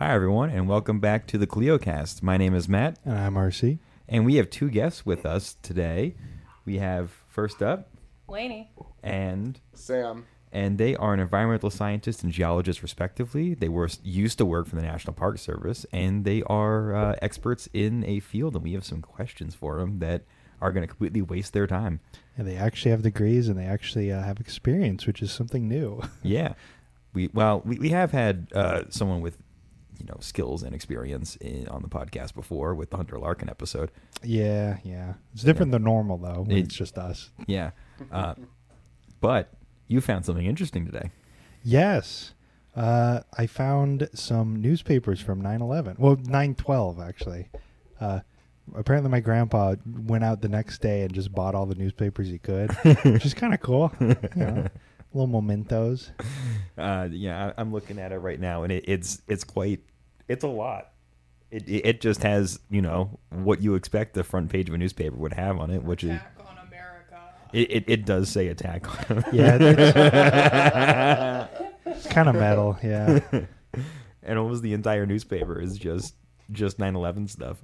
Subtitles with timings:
[0.00, 2.22] Hi, everyone, and welcome back to the KleioCast.
[2.22, 3.78] My name is Matt, And I'm RC.
[4.08, 6.14] and we have two guests with us today.
[6.64, 7.90] We have first up,
[8.26, 8.70] Laney.
[9.02, 10.24] and Sam.
[10.52, 13.52] and they are an environmental scientist and geologist, respectively.
[13.52, 17.68] They were used to work for the National Park Service, and they are uh, experts
[17.74, 18.54] in a field.
[18.54, 20.22] And we have some questions for them that
[20.62, 22.00] are going to completely waste their time.
[22.38, 26.00] And they actually have degrees and they actually uh, have experience, which is something new.
[26.22, 26.54] Yeah,
[27.12, 29.36] we well we, we have had uh, someone with
[30.00, 33.90] you know skills and experience in, on the podcast before with the Hunter Larkin episode.
[34.24, 35.14] yeah, yeah.
[35.34, 36.46] It's different than normal, though.
[36.48, 37.30] It- it's just us.
[37.46, 37.70] Yeah,
[38.10, 38.34] uh,
[39.20, 39.52] but
[39.86, 41.10] you found something interesting today.
[41.62, 42.32] Yes.
[42.74, 45.96] Uh, I found some newspapers from 9 11.
[45.98, 47.48] Well, 9 12, actually.
[48.00, 48.20] Uh,
[48.74, 52.38] apparently, my grandpa went out the next day and just bought all the newspapers he
[52.38, 52.70] could,
[53.04, 53.92] which is kind of cool.
[54.00, 54.66] You know,
[55.12, 56.12] little mementos.
[56.78, 59.80] Uh, yeah, I, I'm looking at it right now, and it, it's it's quite
[60.30, 60.92] it's a lot.
[61.50, 64.78] It, it it just has you know what you expect the front page of a
[64.78, 67.20] newspaper would have on it, which is Attack on America.
[67.52, 69.24] it, it, it does say attack on them.
[69.32, 69.58] Yeah,
[71.86, 72.78] it's kind of metal.
[72.82, 73.18] Yeah.
[74.22, 76.14] and almost the entire newspaper is just
[76.52, 77.58] just 9/11 stuff.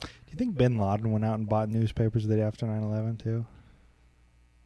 [0.00, 3.16] Do you think Bin Laden went out and bought newspapers the day after 9 11,
[3.18, 3.44] too?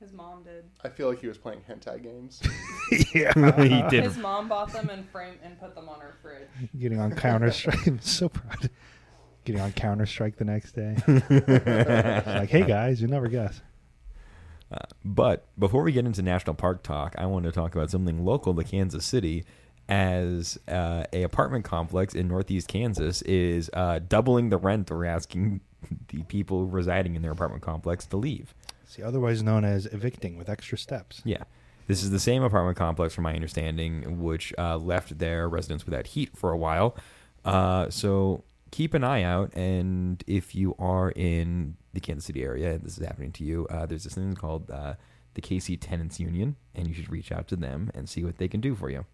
[0.07, 0.65] His mom did.
[0.85, 2.41] I feel like he was playing hentai games.
[3.13, 3.33] yeah.
[3.61, 4.05] he did.
[4.05, 6.47] His mom bought them and framed and put them on her fridge.
[6.79, 7.89] Getting on Counter Strike.
[7.89, 8.71] I'm so proud.
[9.45, 10.95] Getting on Counter Strike the next day.
[12.25, 13.61] like, hey guys, you never guess.
[14.71, 18.25] Uh, but before we get into national park talk, I want to talk about something
[18.25, 19.45] local to Kansas City,
[19.89, 25.63] as uh, a apartment complex in Northeast Kansas is uh, doubling the rent or asking
[26.09, 28.55] the people residing in their apartment complex to leave.
[28.87, 31.21] See, otherwise known as evicting with extra steps.
[31.25, 31.45] Yeah.
[31.87, 36.09] This is the same apartment complex, from my understanding, which uh, left their residents without
[36.09, 36.97] heat for a while.
[37.45, 39.55] Uh, so keep an eye out.
[39.55, 43.67] And if you are in the Kansas City area and this is happening to you,
[43.71, 44.95] uh, there's this thing called uh,
[45.35, 48.49] the KC Tenants Union, and you should reach out to them and see what they
[48.49, 49.05] can do for you.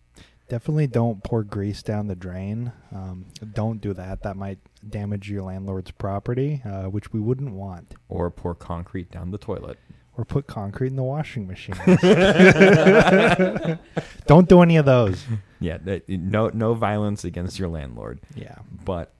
[0.53, 2.73] Definitely don't pour grease down the drain.
[2.95, 3.25] Um,
[3.55, 4.23] don't do that.
[4.23, 7.95] That might damage your landlord's property, uh, which we wouldn't want.
[8.11, 9.79] Or pour concrete down the toilet.
[10.15, 11.75] Or put concrete in the washing machine.
[14.27, 15.25] don't do any of those.
[15.59, 18.21] Yeah, that- no, no violence against your landlord.
[18.35, 18.57] Yeah.
[18.85, 19.15] But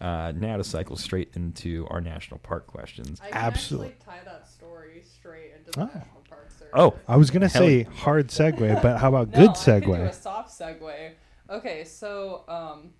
[0.00, 3.20] uh, now to cycle straight into our national park questions.
[3.20, 3.88] I can Absolutely.
[3.88, 5.84] actually tie that story straight into the Oh.
[5.86, 6.19] National Park Service.
[6.74, 9.80] Oh, I was going to Hell say hard segue, but how about no, good I
[9.80, 10.14] could do a segue?
[10.14, 11.12] soft segue.
[11.48, 12.90] Okay, so um,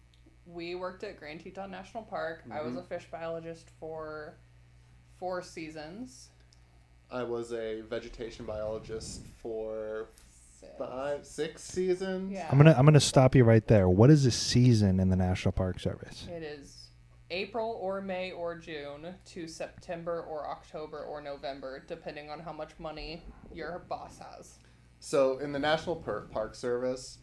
[0.46, 2.42] we worked at Grand Teton National Park.
[2.50, 4.34] I was a fish biologist for
[5.18, 6.30] four seasons.
[7.10, 10.08] I was a vegetation biologist for
[10.60, 10.72] Six.
[10.78, 12.32] five, six seasons.
[12.32, 12.46] Yeah.
[12.50, 13.88] I'm gonna I'm gonna stop you right there.
[13.88, 16.26] What is a season in the National Park Service?
[16.30, 16.79] It is
[17.30, 22.70] April or May or June to September or October or November, depending on how much
[22.78, 24.58] money your boss has.
[24.98, 27.18] So in the National Park Service,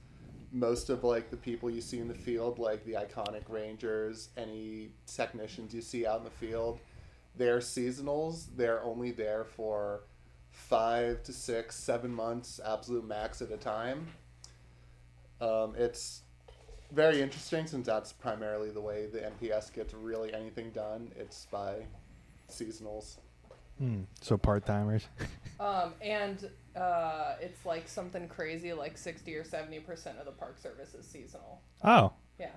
[0.52, 4.92] most of like the people you see in the field, like the iconic rangers, any
[5.06, 6.80] technicians you see out in the field,
[7.36, 8.48] they're seasonals.
[8.56, 10.04] They're only there for
[10.50, 14.08] five to six, seven months, absolute max at a time.
[15.40, 16.22] Um, it's
[16.92, 21.12] very interesting since that's primarily the way the NPS gets really anything done.
[21.18, 21.86] It's by
[22.50, 23.18] seasonals.
[23.78, 24.02] Hmm.
[24.22, 25.08] So part timers.
[25.60, 30.94] Um, and uh, it's like something crazy, like 60 or 70% of the Park Service
[30.94, 31.62] is seasonal.
[31.84, 32.52] Oh, Yeah.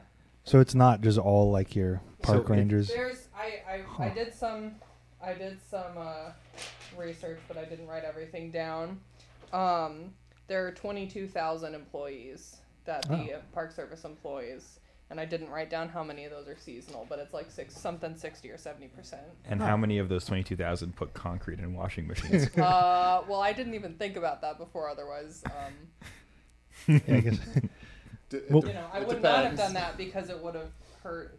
[0.44, 2.88] so it's not just all like your park So rangers.
[2.88, 3.62] There's, I,
[3.98, 4.72] I, I did some,
[5.24, 6.32] I did some uh,
[6.94, 9.00] research, but I didn't write everything down.
[9.54, 10.12] Um,
[10.46, 12.58] there are 22,000 employees
[12.90, 13.40] that the Oh.
[13.52, 14.80] Park Service employs,
[15.10, 17.76] and I didn't write down how many of those are seasonal, but it's like six,
[17.76, 19.22] something 60 or 70 percent.
[19.44, 22.48] And how many of those 22,000 put concrete in washing machines?
[22.58, 24.88] uh, well, I didn't even think about that before.
[24.88, 25.74] Otherwise, um,
[26.88, 27.38] Yeah, I guess.
[28.28, 30.70] D- Well- you know, I it would not have done that because it would have
[31.02, 31.38] hurt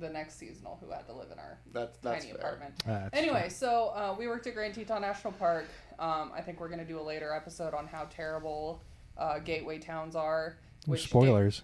[0.00, 2.40] the next seasonal who had to live in our That's that's tiny fair.
[2.40, 2.74] apartment.
[2.86, 5.66] That's Anyway, so uh, we worked at Grand Teton National Park.
[5.98, 8.82] Um, I think we're gonna do a later episode on how terrible
[9.18, 10.56] uh, gateway towns are.
[10.86, 11.62] Which spoilers.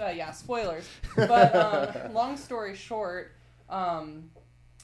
[0.00, 0.88] uh, yeah, spoilers.
[1.16, 3.32] But um, long story short,
[3.68, 4.30] um,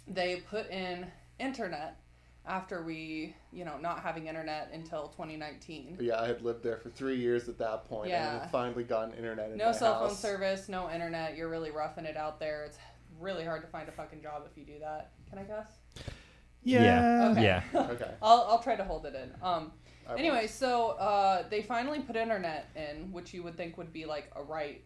[0.06, 1.06] they put in
[1.38, 2.00] internet
[2.46, 5.96] after we, you know, not having internet until 2019.
[6.00, 8.40] Yeah, I had lived there for three years at that point, and Yeah.
[8.40, 10.20] had finally gotten internet in No my cell phone house.
[10.20, 11.36] service, no internet.
[11.36, 12.64] You're really roughing it out there.
[12.64, 12.76] It's
[13.18, 15.12] really hard to find a fucking job if you do that.
[15.30, 15.72] Can I guess?
[16.62, 17.30] Yeah.
[17.32, 17.42] Okay.
[17.42, 17.62] Yeah.
[17.92, 18.10] Okay.
[18.22, 19.32] I'll, I'll try to hold it in.
[19.42, 19.72] Um,
[20.08, 24.04] I anyway, so uh, they finally put internet in, which you would think would be
[24.04, 24.82] like a right,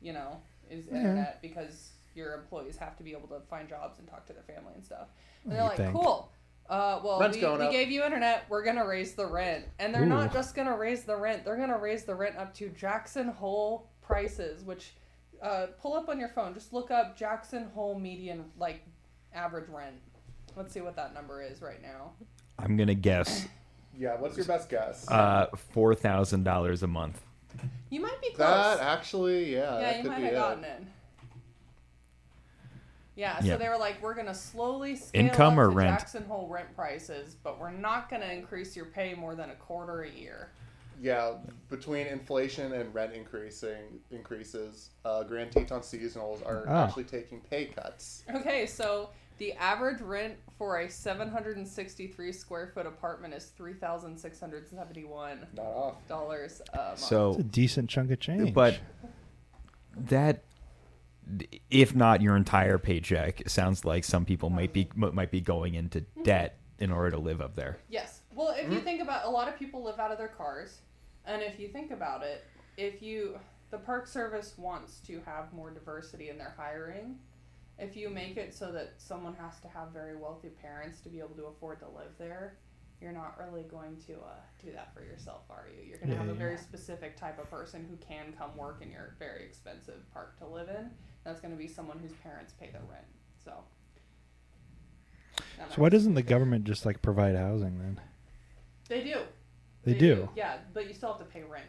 [0.00, 0.40] you know,
[0.70, 0.96] is Yeah.
[0.98, 4.42] internet because your employees have to be able to find jobs and talk to their
[4.44, 5.08] family and stuff.
[5.44, 5.92] And they're You like, think.
[5.92, 6.30] cool.
[6.68, 8.46] Uh, well, Rent's we, we gave you internet.
[8.48, 10.06] We're gonna raise the rent, and they're Ooh.
[10.06, 11.44] not just gonna raise the rent.
[11.44, 14.64] They're gonna raise the rent up to Jackson Hole prices.
[14.64, 14.94] Which,
[15.42, 16.54] uh, pull up on your phone.
[16.54, 18.80] Just look up Jackson Hole median like
[19.34, 19.96] average rent.
[20.56, 22.12] Let's see what that number is right now.
[22.58, 23.46] I'm gonna guess
[23.98, 25.08] Yeah, what's your best guess?
[25.10, 27.20] uh, four thousand dollars a month.
[27.90, 28.38] You might be close.
[28.38, 30.36] that actually, yeah, yeah, that you could might be have it.
[30.36, 30.82] gotten it.
[33.16, 33.56] Yeah, so Yeah.
[33.56, 35.98] they were like, we're gonna slowly scale Income up or to rent?
[36.00, 40.02] Jackson Hole rent prices, but we're not gonna increase your pay more than a quarter
[40.02, 40.50] a year.
[41.00, 41.34] Yeah,
[41.68, 46.72] between inflation and rent increasing increases, uh, Grand Teton seasonals are Oh.
[46.74, 48.24] actually taking pay cuts.
[48.34, 54.38] Okay, so the average rent for a 763 square foot apartment is three thousand six
[54.38, 56.08] hundred seventy-one Not off.
[56.08, 56.98] dollars a month.
[56.98, 58.54] So, It's a decent chunk of change.
[58.54, 58.78] but
[59.96, 60.44] that,
[61.70, 66.00] if not your entire paycheck, sounds like some people might be might be going into
[66.00, 66.22] mm-hmm.
[66.22, 67.78] debt in order to live up there.
[67.88, 68.20] Yes.
[68.34, 68.84] Well, if you mm-hmm.
[68.84, 70.80] think about a lot of people live out of their cars,
[71.24, 72.44] and if you think about it,
[72.76, 73.38] if you
[73.70, 77.16] the Park Service wants to have more diversity in their hiring,
[77.78, 81.18] if you make it so that someone has to have very wealthy parents to be
[81.18, 82.58] able to afford to live there,
[83.00, 85.86] you're not really going to uh, do that for yourself, are you?
[85.88, 86.38] You're going to Yeah, have a yeah.
[86.38, 90.46] very specific type of person who can come work in your very expensive park to
[90.46, 90.90] live in.
[91.24, 93.04] That's going to be someone whose parents pay their rent.
[93.44, 93.52] So.
[95.36, 98.00] so why doesn't the government just like provide housing then?
[98.88, 99.20] They do.
[99.82, 100.28] They, do.
[100.34, 101.66] Yeah, but you still have to pay rent.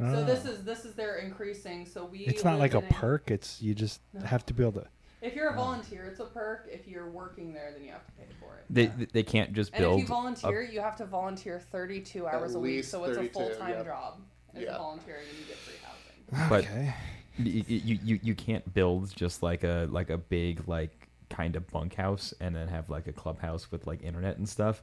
[0.00, 0.14] Oh.
[0.14, 1.86] So this is this is their increasing.
[1.86, 2.20] So we.
[2.20, 3.30] It's not like a in perk.
[3.30, 4.24] It's you just No.
[4.26, 4.86] have to be able to.
[5.20, 6.68] If you're a volunteer, it's a perk.
[6.70, 8.64] If you're working there, then you have to pay for it.
[8.70, 9.06] They Yeah.
[9.12, 9.82] they can't just build.
[9.82, 10.00] and build.
[10.02, 12.84] if you volunteer, you have to volunteer 32 hours a week.
[12.84, 13.84] So it's a full time yep.
[13.86, 14.20] job.
[14.54, 14.74] As Yeah.
[14.74, 16.48] a volunteer, and you get free housing.
[16.48, 16.94] But- okay.
[17.38, 21.66] you, you, you, you can't build just like a like a big like kind of
[21.68, 24.82] bunkhouse and then have like a clubhouse with like internet and stuff.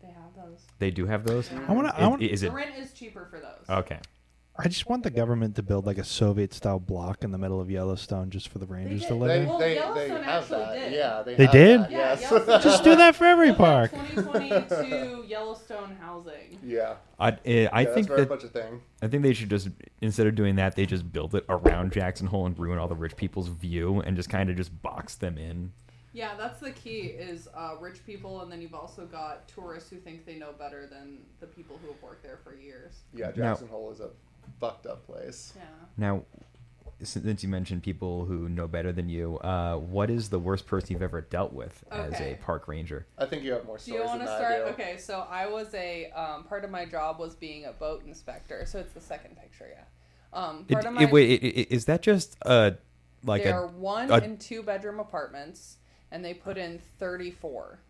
[0.00, 0.60] They have those.
[0.78, 1.50] They do have those.
[1.52, 1.64] Yeah.
[1.68, 1.94] I want to.
[1.94, 2.22] I Is, want.
[2.22, 3.68] is the it rent is cheaper for those.
[3.68, 3.98] okay?
[4.54, 7.58] I just want the government to build like a Soviet style block in the middle
[7.58, 9.48] of Yellowstone just for the Rangers to live They, in.
[9.48, 10.74] Well, they, they Yellowstone have actually that.
[10.74, 10.92] did.
[10.92, 11.80] Yeah, they, They have did?
[11.80, 12.20] that, Yeah, yes.
[12.22, 13.90] Yellowstone- Just do that for every Look up park.
[14.14, 16.58] 2022 Yellowstone housing.
[16.62, 18.82] yeah, I uh, I yeah, think that's very that much a thing.
[19.00, 19.68] I think they should just
[20.02, 22.94] instead of doing that, they just build it around Jackson Hole and ruin all the
[22.94, 25.72] rich people's view and just kind of just box them in.
[26.12, 29.96] Yeah, that's the key is uh, rich people, and then you've also got tourists who
[29.96, 33.00] think they know better than the people who have worked there for years.
[33.14, 34.10] Yeah, Now- Jackson Hole is a
[34.60, 35.52] fucked up place.
[35.56, 35.62] Yeah.
[35.96, 36.22] Now,
[37.02, 40.92] since you mentioned people who know better than you, uh, what is the worst person
[40.92, 42.32] you've ever dealt with as Okay.
[42.34, 43.06] a park ranger?
[43.18, 44.64] I think you have more Do you stories want than to I start?
[44.66, 44.72] do.
[44.84, 48.64] Okay, so I was a um, part of my job was being a boat inspector.
[48.66, 49.82] So it's the second picture, yeah.
[50.32, 52.72] Um, It, part of it- my wait, i- i- is that just uh
[53.24, 55.78] like they a are one a- and two bedroom apartments,
[56.12, 57.80] and they put in thirty four.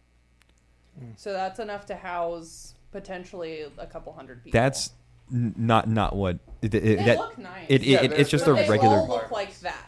[0.98, 1.10] Hmm.
[1.16, 4.58] So that's enough to house potentially a couple hundred people.
[4.58, 4.94] that's n-
[5.32, 7.66] not not what it, it- they that look nice.
[7.68, 9.86] it, Yeah, it, they're- it's just but a they regular all look like that.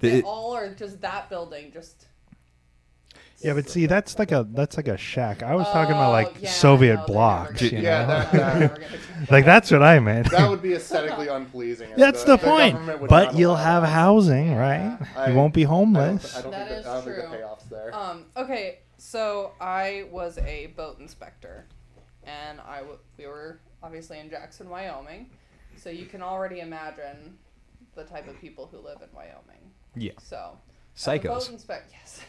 [0.00, 2.06] the- They it- all are just that building, just
[3.40, 5.42] Yeah, but see, that's like a that's like a shack.
[5.42, 7.60] I was talking about Oh, like yeah, Soviet no, blocks.
[7.62, 7.88] You gonna- know?
[7.88, 8.86] Yeah, that- they're never gonna
[9.26, 10.30] do like that's what I meant.
[10.30, 11.90] That would be aesthetically unpleasing.
[11.96, 12.74] That's the, point.
[12.74, 13.88] government But you'll have that.
[13.88, 14.96] housing, right?
[15.16, 16.36] I- you won't be I don't, homeless.
[16.36, 17.14] I don't That think is that, I don't true.
[17.16, 17.94] think the payoffs there.
[17.96, 21.64] Um, okay, so I was a boat inspector,
[22.24, 25.30] and I w- we were obviously in Jackson, Wyoming,
[25.76, 27.38] so you can already imagine
[27.94, 29.70] the type of people who live in Wyoming.
[29.94, 30.58] yeah So,
[30.96, 31.50] as a boat psychos.
[31.50, 32.20] inspec- yes.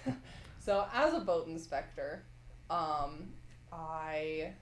[0.59, 2.23] so as a boat inspector,
[2.69, 3.29] um,
[3.71, 4.53] I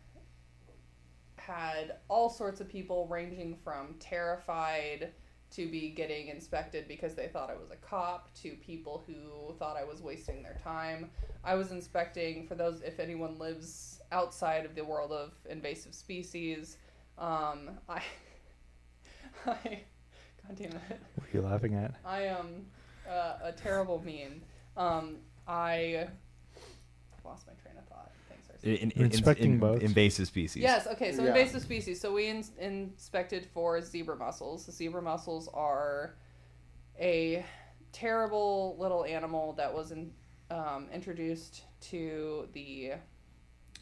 [1.38, 5.12] had all sorts of people ranging from terrified
[5.52, 9.76] to be getting inspected because they thought I was a cop to people who thought
[9.76, 11.10] I was wasting their time.
[11.44, 16.78] I was inspecting for those if anyone lives outside of the world of invasive species.
[17.18, 18.02] Um, I,
[19.46, 19.82] I,
[20.48, 21.00] God damn it.
[21.16, 21.94] What are you laughing at?
[22.06, 22.66] I am
[23.10, 24.42] uh, a terrible meme.
[24.78, 26.08] Um, I
[27.24, 28.12] lost my train of thought.
[28.30, 28.80] Thanks, RC.
[28.80, 29.84] In, You're inspecting boats?
[29.84, 30.62] invasive species.
[30.62, 30.88] Yes.
[30.88, 31.14] Okay.
[31.14, 31.30] So Yeah.
[31.30, 32.00] invasive species.
[32.00, 34.66] So we in- inspected for zebra mussels.
[34.66, 36.16] The zebra mussels are
[37.00, 37.46] a
[37.92, 40.12] terrible little animal that was in,
[40.50, 42.94] um, introduced to the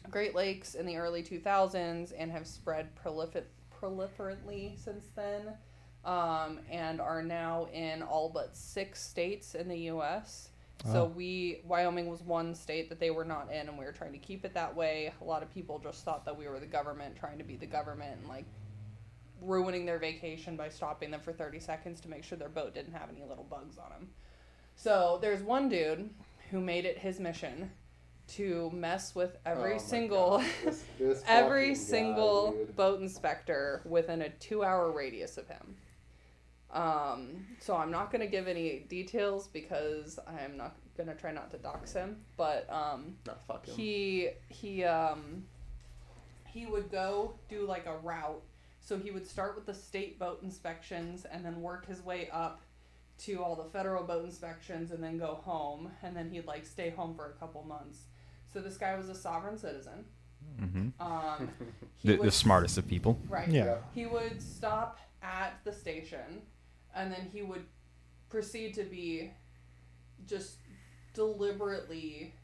[0.08, 5.54] Great Lakes in the early 2000s and have spread prolific proliferantly since then,
[6.04, 10.48] um, and are now in all but six states in the U.S.
[10.90, 11.12] So Wow.
[11.14, 14.18] we Wyoming was one state that they were not in, and we were trying to
[14.18, 15.12] keep it that way.
[15.20, 17.66] A lot of people just thought that we were the government trying to be the
[17.66, 18.46] government and like
[19.42, 22.92] ruining their vacation by stopping them for 30 seconds to make sure their boat didn't
[22.94, 24.08] have any little bugs on them.
[24.76, 26.10] So there's one dude
[26.50, 27.70] who made it his mission
[28.36, 34.22] to mess with every Oh single This- this every fucking guy, single boat inspector within
[34.22, 35.76] a two hour radius of him.
[36.72, 41.58] Um, so I'm not gonna give any details because I'm not gonna try not to
[41.58, 42.18] dox him.
[42.36, 43.74] But um, Nah, fuck him.
[43.74, 45.44] he he um
[46.46, 48.42] he would go do like a route.
[48.82, 52.60] So he would start with the state boat inspections and then work his way up
[53.24, 56.88] to all the federal boat inspections and then go home and then he'd like stay
[56.90, 57.98] home for a couple months.
[58.52, 60.04] So this guy was a sovereign citizen.
[60.58, 61.50] hmm Um,
[61.96, 63.18] he The, the smartest of people.
[63.28, 63.48] Right.
[63.48, 63.76] Yeah.
[63.94, 66.42] He would stop at the station
[66.94, 67.64] and then he would
[68.28, 69.30] proceed to be
[70.26, 70.56] just
[71.14, 72.34] deliberately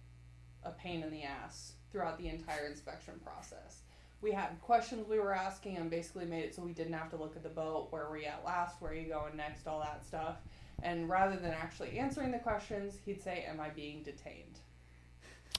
[0.62, 3.82] a pain in the ass throughout the entire inspection process.
[4.20, 7.16] We had questions we were asking and basically made it so we didn't have to
[7.16, 9.80] look at the boat, where were you at last, where are you going next, all
[9.80, 10.36] that stuff.
[10.82, 14.58] And rather than actually answering the questions, he'd say, Am I being detained?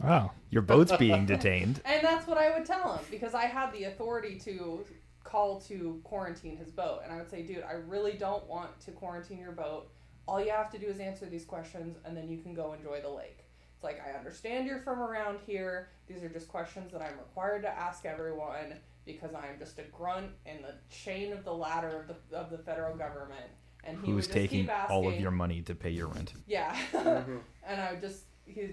[0.04, 0.32] Wow.
[0.50, 1.82] Your boat's being detained.
[1.86, 4.86] And that's what I would tell him because I had the authority to
[5.24, 7.01] call to quarantine his boat.
[7.04, 9.89] And I would say, dude, I really don't want to quarantine your boat.
[10.27, 13.01] All you have to do is answer these questions and then you can go enjoy
[13.01, 13.46] the lake.
[13.75, 15.89] It's like, I understand you're from around here.
[16.08, 18.74] These are just questions that I'm required to ask everyone
[19.06, 22.58] because I'm just a grunt in the chain of the ladder of the, of the
[22.58, 23.46] federal government.
[23.84, 26.08] And he would Who's just taking keep asking, all of your money to pay your
[26.08, 26.34] rent?
[26.46, 26.75] yeah.
[26.94, 27.39] Mhm.
[27.66, 28.70] and I would just he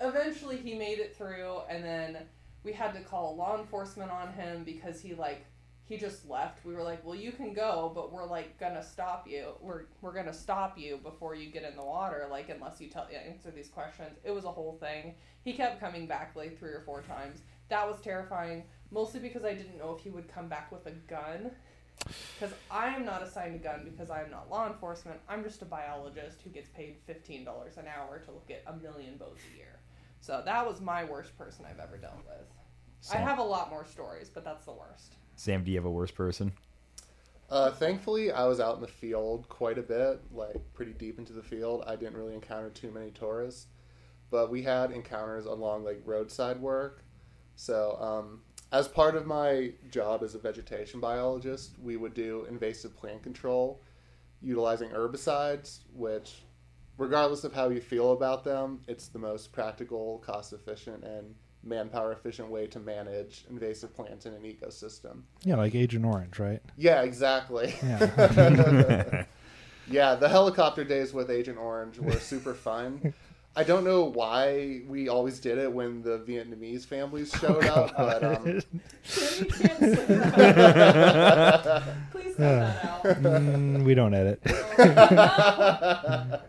[0.00, 2.18] eventually he made it through and then
[2.64, 5.46] we had to call law enforcement on him because he like
[5.86, 6.64] he just left.
[6.64, 9.52] We were like, "Well, you can go, but we're like gonna stop you.
[9.60, 13.06] We're we're gonna stop you before you get in the water, like unless you tell
[13.08, 15.14] answer these questions." It was a whole thing.
[15.44, 17.42] He kept coming back like three or four times.
[17.68, 20.92] That was terrifying, mostly because I didn't know if he would come back with a
[20.92, 21.52] gun.
[22.38, 25.18] Because I am not assigned a gun because I am not law enforcement.
[25.28, 28.76] I'm just a biologist who gets paid fifteen dollars an hour to look at a
[28.76, 29.75] million boats a year.
[30.20, 32.46] So that was my worst person I've ever dealt with.
[33.12, 35.14] I have a lot more stories, but that's the worst.
[35.36, 36.52] Sam, do you have a worse person?
[37.48, 41.32] Uh, thankfully, I was out in the field quite a bit, like pretty deep into
[41.32, 41.84] the field.
[41.86, 43.66] I didn't really encounter too many tourists,
[44.30, 47.04] but we had encounters along like roadside work.
[47.54, 48.40] So, um,
[48.72, 53.80] as part of my job as a vegetation biologist, we would do invasive plant control
[54.42, 56.42] utilizing herbicides, which,
[56.98, 62.12] regardless of how you feel about them, it's the most practical, cost efficient, and manpower
[62.12, 65.22] efficient way to manage invasive plants in an ecosystem.
[65.44, 66.62] Yeah, like Agent Orange, right?
[66.76, 67.74] Yeah, exactly.
[67.82, 69.24] Yeah.
[69.88, 73.12] yeah, the helicopter days with Agent Orange were super fun.
[73.58, 78.22] I don't know why we always did it when the Vietnamese families showed up, but
[78.22, 79.80] um, Tim, you can't
[80.46, 81.82] that.
[82.12, 83.02] Please cut that out.
[83.22, 84.42] Mm, we don't edit.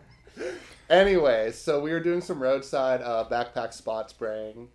[0.90, 4.68] anyway, so we were doing some roadside uh, backpack spot spraying,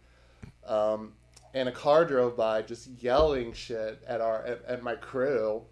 [0.68, 1.14] um,
[1.54, 5.64] and a car drove by just yelling shit at our at, at my crew,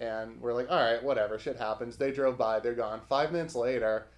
[0.00, 1.96] and we're like, all right, whatever, shit happens.
[1.96, 3.00] They drove by, they're gone.
[3.08, 4.08] Five minutes later,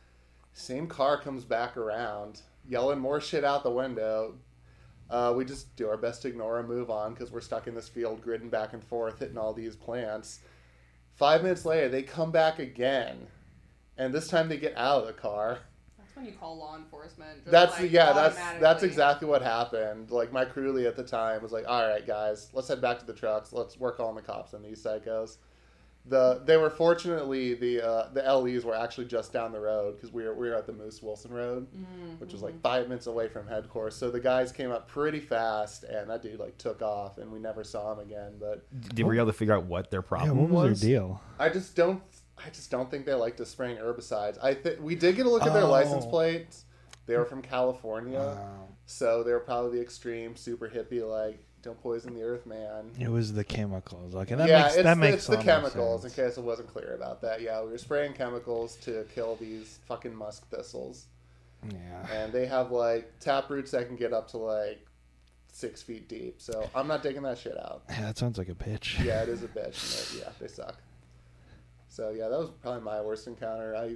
[0.52, 4.36] same car comes back around, yelling more shit out the window.
[5.10, 7.74] Uh, we just do our best to ignore and move on because we're stuck in
[7.74, 10.40] this field, gridding back and forth, hitting all these plants.
[11.14, 13.26] Five minutes later, they come back again,
[13.98, 15.58] and this time they get out of the car.
[15.98, 17.40] That's when you call law enforcement.
[17.40, 20.10] just, That's like, yeah, that's that's exactly what happened.
[20.10, 22.98] Like my crew lead at the time was like, "All right, guys, let's head back
[23.00, 23.52] to the trucks.
[23.52, 25.38] Let's work on the cops and these psychos."
[26.06, 30.12] The they were fortunately the uh, the LEs were actually just down the road because
[30.12, 32.44] we were we were at the Moose Wilson Road, Mm, which was mhm.
[32.44, 33.96] like five minutes away from headquarters.
[33.96, 37.38] So the guys came up pretty fast, and that dude like took off, and we
[37.38, 38.34] never saw him again.
[38.38, 40.80] But Did we able to figure out what their Yeah, problem what was, was?
[40.82, 41.22] their deal?
[41.38, 42.02] I just don't.
[42.38, 44.38] I just don't think they like to spraying herbicides.
[44.42, 45.70] I think we did get a look at their oh.
[45.70, 46.10] license Oh.
[46.10, 46.64] plates.
[47.06, 48.18] They were from California.
[48.18, 48.68] Wow.
[48.86, 52.90] So they were probably the extreme, super hippie, like don't poison the earth, man.
[52.98, 54.14] It was the chemicals.
[54.14, 56.04] Like and that yeah, makes it's, that the, makes it's the a lot more chemicals.
[56.04, 59.78] In case it wasn't clear about that, yeah, we were spraying chemicals to kill these
[59.86, 61.06] fucking musk thistles,
[61.66, 62.06] Yeah.
[62.12, 64.84] and they have like tap roots that can get up to like
[65.52, 66.40] six feet deep.
[66.40, 67.82] So I'm not digging that shit out.
[67.88, 69.02] Yeah, that sounds like a bitch.
[69.02, 70.12] Yeah, it is a bitch.
[70.12, 70.76] They, yeah, they suck.
[71.94, 73.76] So yeah, that was probably my worst encounter.
[73.76, 73.94] I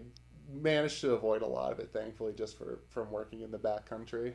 [0.48, 4.34] managed to avoid a lot of it, thankfully, just for from working in the backcountry.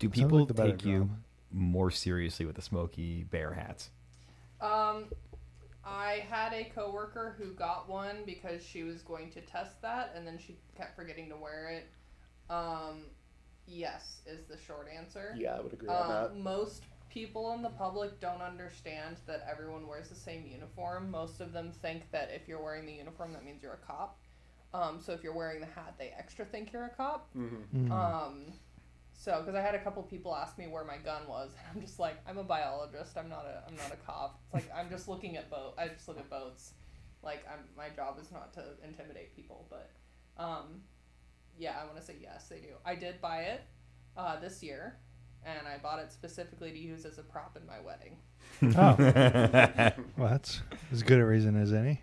[0.00, 1.10] Do people like take you job.
[1.52, 3.90] more seriously with the smoky bear hats?
[4.60, 5.04] Um,
[5.84, 10.26] I had a coworker who got one because she was going to test that, and
[10.26, 11.88] then she kept forgetting to wear it.
[12.52, 13.04] Um,
[13.64, 15.36] yes, is the short answer.
[15.38, 16.30] Yeah, I would agree on that.
[16.32, 16.82] Um, most
[17.14, 21.10] people in the public don't understand that everyone wears the same uniform.
[21.12, 24.18] Most of them think that if you're wearing the uniform, that means you're a cop.
[24.74, 27.30] Um, so if you're wearing the hat, they extra think you're a cop.
[27.36, 27.86] Mm-hmm.
[27.86, 27.90] Mm.
[27.92, 28.52] Um,
[29.12, 31.80] so because I had a couple people ask me where my gun was, and I'm
[31.80, 33.16] just like, I'm a biologist.
[33.16, 34.40] I'm not a I'm not a cop.
[34.46, 35.74] It's like I'm just looking at boat.
[35.78, 36.72] I just look at boats.
[37.22, 39.92] Like I'm my job is not to intimidate people, but
[40.36, 40.82] um,
[41.56, 42.74] yeah, I want to say yes, they do.
[42.84, 43.62] I did buy it
[44.16, 44.98] uh, this year,
[45.46, 48.16] and I bought it specifically to use as a prop in my wedding.
[48.76, 48.94] Oh.
[50.16, 50.60] well, that's
[50.92, 52.02] as good a reason as any.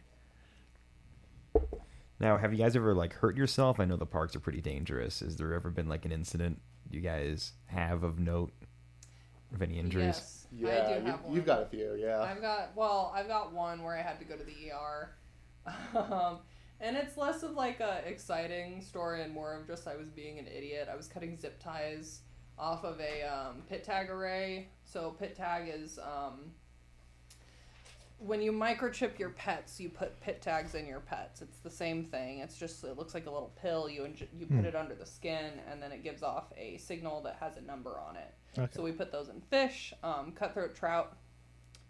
[2.19, 3.79] now, have you guys ever like hurt yourself?
[3.79, 5.21] I know the parks are pretty dangerous.
[5.21, 8.51] Has there ever been like an incident you guys have of note
[9.53, 10.05] of any injuries?
[10.05, 11.33] Yes, Yeah, I do you, have one.
[11.35, 11.95] you've got a few.
[11.97, 12.21] Yeah.
[12.21, 15.09] I've got well, I've got one where I had to go to the ER,
[15.97, 16.39] um,
[16.79, 20.37] and it's less of like a exciting story and more of just I was being
[20.39, 20.89] an idiot.
[20.91, 22.21] I was cutting zip ties
[22.61, 24.67] off of a um, pit tag array.
[24.85, 26.51] So pit tag is um,
[28.19, 31.41] when you microchip your pets, you put pit tags in your pets.
[31.41, 32.39] It's the same thing.
[32.39, 33.89] It's just it looks like a little pill.
[33.89, 34.65] You inj- you put Hmm.
[34.65, 37.99] it under the skin, and then it gives off a signal that has a number
[37.99, 38.31] on it.
[38.59, 38.71] Okay.
[38.75, 41.17] So we put those in fish, um, cutthroat trout,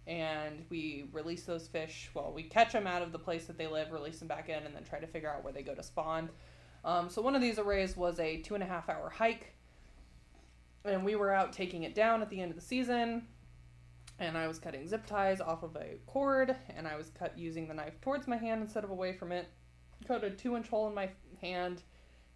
[0.07, 2.09] and we release those fish.
[2.13, 4.63] Well, we catch them out of the place that they live, release them back in,
[4.63, 6.29] and then try to figure out where they go to spawn.
[6.85, 9.53] Um, so one of these arrays was a two and a half hour hike,
[10.85, 13.27] and we were out taking it down at the end of the season.
[14.19, 17.67] And I was cutting zip ties off of a cord, and I was cut using
[17.67, 19.47] the knife towards my hand instead of away from it.
[20.07, 21.09] Cut a two inch hole in my
[21.41, 21.81] hand,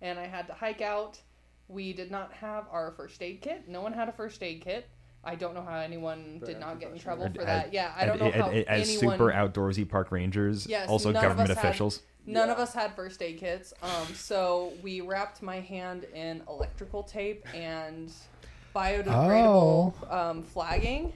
[0.01, 1.19] and I had to hike out.
[1.67, 3.67] We did not have our first aid kit.
[3.67, 4.87] No one had a first aid kit.
[5.23, 6.99] I don't know how anyone Very did not get in unprofessional.
[7.17, 7.73] trouble for As- that.
[7.73, 9.17] Yeah, I don't know as, how as anyone.
[9.17, 12.01] super outdoorsy park rangers, Yes, also none of government had- officials.
[12.27, 13.71] None of us had first aid kits.
[13.83, 18.11] Um, so we wrapped my hand in electrical tape and
[18.75, 21.13] biodegradable um, flagging,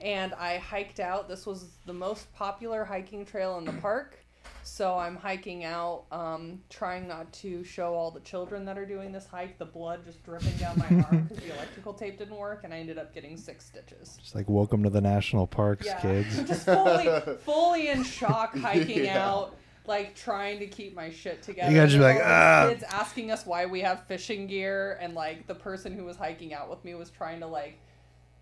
[0.00, 1.28] and I hiked out.
[1.28, 4.16] This was the most popular hiking trail in the park.
[4.62, 9.10] So I'm hiking out, um, trying not to show all the children that are doing
[9.10, 12.60] this hike the blood just dripping down my arm because the electrical tape didn't work,
[12.64, 14.18] and I ended up getting six stitches.
[14.22, 16.42] Just like welcome to the national parks, Yeah, kids.
[16.48, 17.08] just fully,
[17.44, 19.28] fully in shock, hiking Yeah.
[19.28, 21.72] out, like trying to keep my shit together.
[21.72, 25.46] You are then like, "Ah." kids asking us why we have fishing gear, and like
[25.46, 27.78] the person who was hiking out with me was trying to like,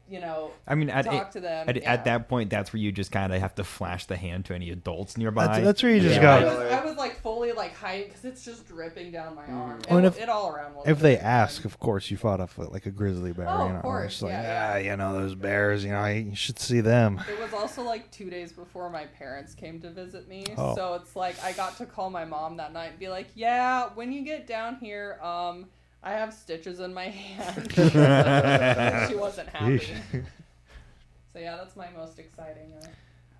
[0.09, 1.68] you know, I mean, at, talk to them.
[1.68, 1.92] at, yeah.
[1.92, 4.55] at that point, that's where you just kind of have to flash the hand to
[4.55, 5.47] any adults nearby.
[5.47, 6.35] That's, that's where you just Yeah.
[6.37, 6.47] I go.
[6.61, 9.81] was, I was like fully like hiding because it's just dripping down my arm.
[9.90, 10.75] Oh, and if- it all around.
[10.77, 11.25] was If they fine.
[11.25, 13.49] ask, of course, you fought off like a grizzly bear.
[13.49, 16.07] Oh, you of know, course, It's like, yeah, ah, you know, those bears, you know,
[16.07, 17.23] you should see them.
[17.31, 20.44] It was also like two days before my parents came to visit me.
[20.57, 20.75] Oh.
[20.75, 23.90] So it's like I got to call my mom that night and be like, Yeah,
[23.94, 25.66] when you get down here, um,
[26.02, 27.72] I have stitches in my hand.
[29.08, 29.78] she wasn't happy.
[29.78, 30.24] Yeesh.
[31.32, 32.72] So yeah, that's my most exciting.
[32.82, 32.87] Uh,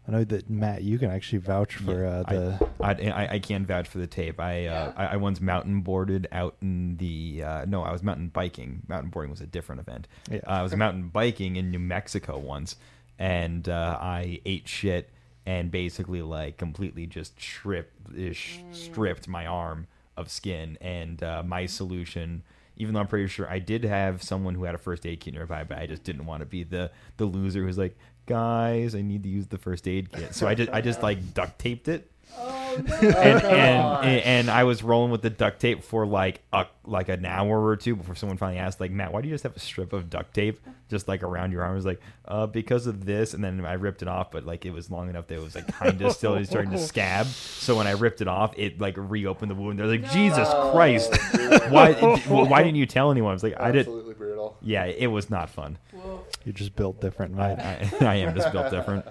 [0.07, 2.69] I know that Matt, you can actually vouch for Yeah, uh, the.
[2.81, 4.41] I, I, I can vouch for the tape.
[4.41, 8.29] I, uh, I I once mountain boarded out in the uh, no, I was mountain
[8.29, 8.83] biking.
[8.89, 10.09] Mountain boarding was a different event.
[10.31, 10.41] Yeah.
[10.47, 12.77] Uh, I was mountain biking in New Mexico once,
[13.19, 15.11] and uh, I ate shit
[15.45, 19.87] and basically like completely just stripped ish stripped my arm
[20.19, 20.77] of skin.
[20.81, 22.43] And uh, my solution,
[22.77, 25.35] even though I'm pretty sure I did have someone who had a first aid kit
[25.35, 29.03] nearby, but I just didn't want to be the the loser who's like, guys, I
[29.03, 30.35] need to use the first aid kit.
[30.35, 32.95] So I just I just like duct taped it oh no!
[32.97, 37.25] and, and, and I was rolling with the duct tape for like a like an
[37.27, 39.61] hour or two before someone finally asked like Matt why do you just have a
[39.61, 41.73] strip of duct tape just like around your arm?
[41.73, 44.65] I was like uh because of this and then I ripped it off but like
[44.65, 47.27] it was long enough that it was like kind of still starting to scab.
[47.27, 49.79] So when I ripped it off it like reopened the wound.
[49.79, 51.13] They're like Jesus Oh, Christ.
[51.35, 51.63] Dude.
[51.71, 51.93] why
[52.29, 53.31] why didn't you tell anyone?
[53.31, 54.57] I was like I did Absolutely brutal.
[54.63, 55.79] yeah it was not fun.
[55.93, 56.25] Whoa.
[56.45, 59.05] You're just built different, I, I, I am just built different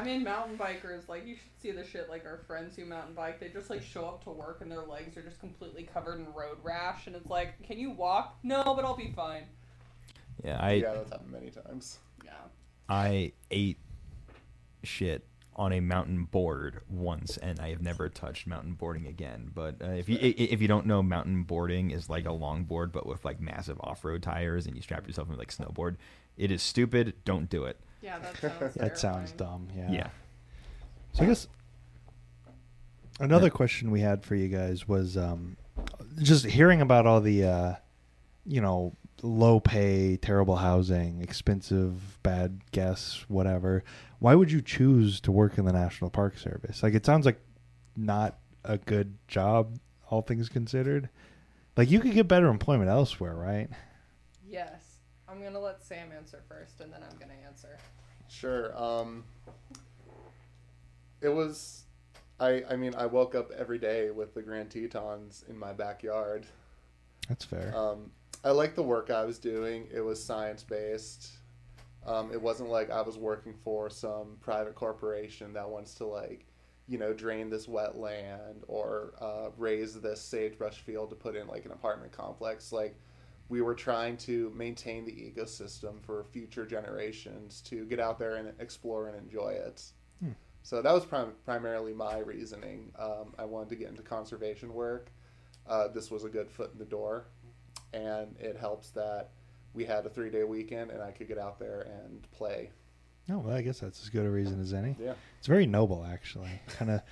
[0.00, 3.14] I mean, mountain bikers, like, you should see the shit, like, our friends who mountain
[3.14, 6.18] bike, they just, like, show up to work and their legs are just completely covered
[6.18, 8.38] in road rash, and it's like, can you walk?
[8.42, 9.44] No, but I'll be fine.
[10.42, 11.98] yeah I yeah, that's happened many times.
[12.24, 12.32] Yeah.
[12.88, 13.78] I ate
[14.82, 19.50] shit on a mountain board once, and I have never touched mountain boarding again.
[19.54, 23.06] But uh, if you if you don't know, mountain boarding is like a longboard, but
[23.06, 25.96] with like massive off road tires, and you strap yourself in like snowboard.
[26.38, 27.14] It is stupid.
[27.24, 27.78] Don't do it.
[28.02, 29.68] Yeah, that sounds That sounds dumb.
[29.76, 29.90] Yeah.
[29.90, 30.06] Yeah.
[31.12, 31.48] So I guess
[33.18, 35.56] another question we had for you guys was um,
[36.22, 37.74] just hearing about all the, uh,
[38.46, 43.84] you know, low pay, terrible housing, expensive, bad guests, whatever.
[44.18, 46.82] Why would you choose to work in the National Park Service?
[46.82, 47.40] Like, it sounds like
[47.96, 49.78] not a good job,
[50.10, 51.08] all things considered.
[51.76, 53.68] Like, you could get better employment elsewhere, right?
[54.46, 54.89] Yes.
[55.30, 57.78] I'm gonna let Sam answer first, and then I'm gonna answer.
[58.28, 58.76] Sure.
[58.76, 59.24] Um,
[61.20, 61.84] it was.
[62.38, 66.46] I I mean I woke up every day with the Grand Tetons in my backyard.
[67.28, 67.76] That's fair.
[67.76, 68.10] Um,
[68.44, 69.86] I liked the work I was doing.
[69.92, 71.30] It was science based.
[72.06, 76.46] Um, it wasn't like I was working for some private corporation that wants to like,
[76.88, 81.66] you know, drain this wetland or uh, raze this sagebrush field to put in like
[81.66, 82.72] an apartment complex.
[82.72, 82.96] Like,
[83.50, 88.52] we were trying to maintain the ecosystem for future generations to get out there and
[88.60, 89.82] explore and enjoy it.
[90.20, 90.30] Hmm.
[90.62, 92.92] So that was prim- primarily my reasoning.
[92.98, 95.10] Um, I wanted to get into conservation work.
[95.66, 97.26] Uh, this was a good foot in the door,
[97.92, 99.30] and it helps that
[99.74, 102.70] we had a three day weekend and I could get out there and play.
[103.30, 104.96] oh, well, I guess that's as good a reason as any.
[105.02, 105.14] Yeah.
[105.38, 106.50] It's very noble, actually.
[106.68, 107.02] Kind of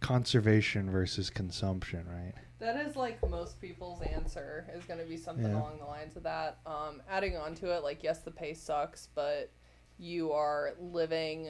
[0.00, 2.34] conservation versus consumption, right?
[2.58, 5.58] That is like most people's answer is going to be something Yeah.
[5.58, 6.58] along the lines of that.
[6.66, 9.52] Um, adding on to it, like yes, the pay sucks, but
[9.98, 11.48] you are living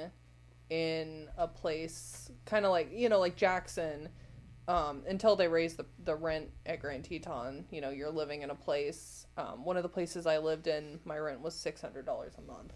[0.71, 4.09] in a place kind of like you know like Jackson.
[4.67, 8.51] Um, until they raise the, the rent at Grand Teton, you know, you're living in
[8.51, 9.27] a place.
[9.39, 12.43] Um, one of the places I lived in, my rent was six hundred dollars a
[12.43, 12.75] month.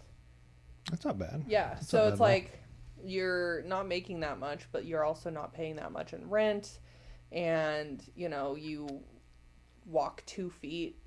[0.89, 1.43] That's not bad.
[1.47, 2.63] Yeah, That's so it's like
[3.05, 6.79] you're not making that much, but you're also not paying that much in rent,
[7.33, 8.87] and you know you
[9.85, 10.97] walk two feet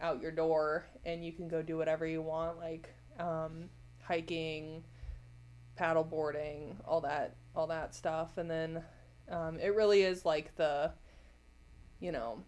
[0.00, 3.68] out your door and you can go do whatever you want, like um,
[4.02, 4.82] hiking,
[5.76, 8.82] paddle boarding, all that, all that stuff, and then
[9.30, 10.90] um, it really is like the,
[12.00, 12.42] you know,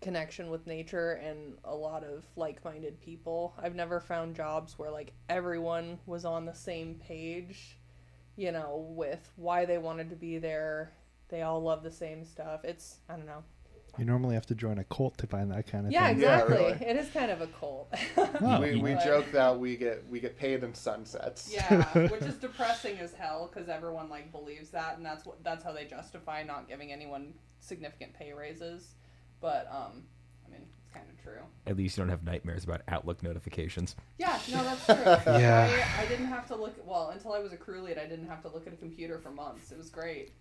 [0.00, 3.54] connection with nature and a lot of like-minded people.
[3.60, 7.78] I've never found jobs where like everyone was on the same page,
[8.36, 10.92] you know, with why they wanted to be there.
[11.28, 12.64] They all love the same stuff.
[12.64, 13.42] It's I don't know.
[13.96, 16.18] You normally have to join a cult to find that kind of Yeah, thing.
[16.20, 16.56] Yeah, exactly.
[16.56, 16.72] really.
[16.84, 17.94] It is kind of a cult.
[18.16, 21.50] Oh, we we But- joke that we get we get paid in sunsets.
[21.52, 25.62] Yeah, which is depressing as hell because everyone like believes that, and that's what that's
[25.64, 28.94] how they justify not giving anyone significant pay raises.
[29.40, 30.02] But um,
[30.44, 31.42] I mean, it's kind of true.
[31.66, 33.94] At least you don't have nightmares about Outlook notifications.
[34.18, 34.86] Yeah, no, that's
[35.24, 35.32] true.
[35.38, 35.70] Yeah.
[35.98, 36.74] I, I didn't have to look.
[36.84, 39.18] Well, until I was a crew lead, I didn't have to look at a computer
[39.20, 39.70] for months.
[39.70, 40.32] It was great,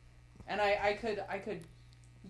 [0.47, 1.61] and I, I could I could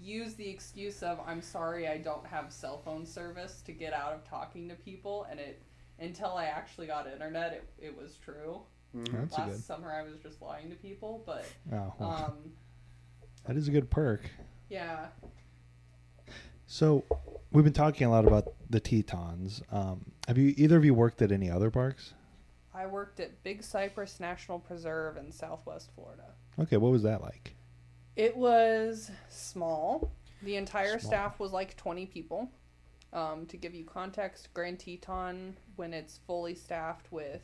[0.02, 4.14] use the excuse of I'm sorry I don't have cell phone service to get out
[4.14, 5.62] of talking to people, and it
[6.00, 8.62] until I actually got internet, it, it was true.
[8.96, 9.12] Mhm.
[9.12, 9.64] That's Last good.
[9.64, 12.54] summer, I was just lying to people, but Oh, well, um,
[13.46, 14.22] that is a good perk.
[14.70, 15.08] yeah.
[16.66, 17.04] So,
[17.52, 19.62] we've been talking a lot about the Tetons.
[19.72, 22.14] Um, have you either of you worked at any other parks?
[22.74, 26.34] I worked at Big Cypress National Preserve in Southwest Florida.
[26.60, 27.56] Okay, what was that like?
[28.16, 30.12] It was small.
[30.44, 31.12] The entire Small.
[31.12, 32.50] staff was like 20 people.
[33.12, 37.42] Um, to give you context, Grand Teton, when it's fully staffed with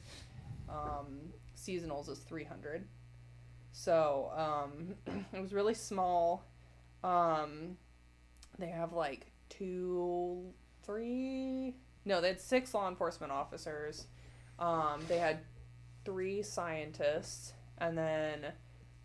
[0.68, 1.20] um,
[1.56, 2.88] seasonals, is 300.
[3.72, 4.96] So um,
[5.34, 6.44] it was really small.
[7.04, 7.78] Um,
[8.58, 10.44] they have like two,
[10.84, 11.76] three.
[12.06, 14.08] No, they had six law enforcement officers.
[14.58, 15.40] Um, they had
[16.04, 18.48] three scientists, and then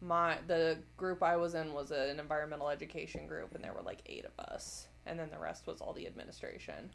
[0.04, 4.00] my the group I was in was an environmental education group, and there were like
[4.06, 6.90] eight of us, and then the rest was all the administration.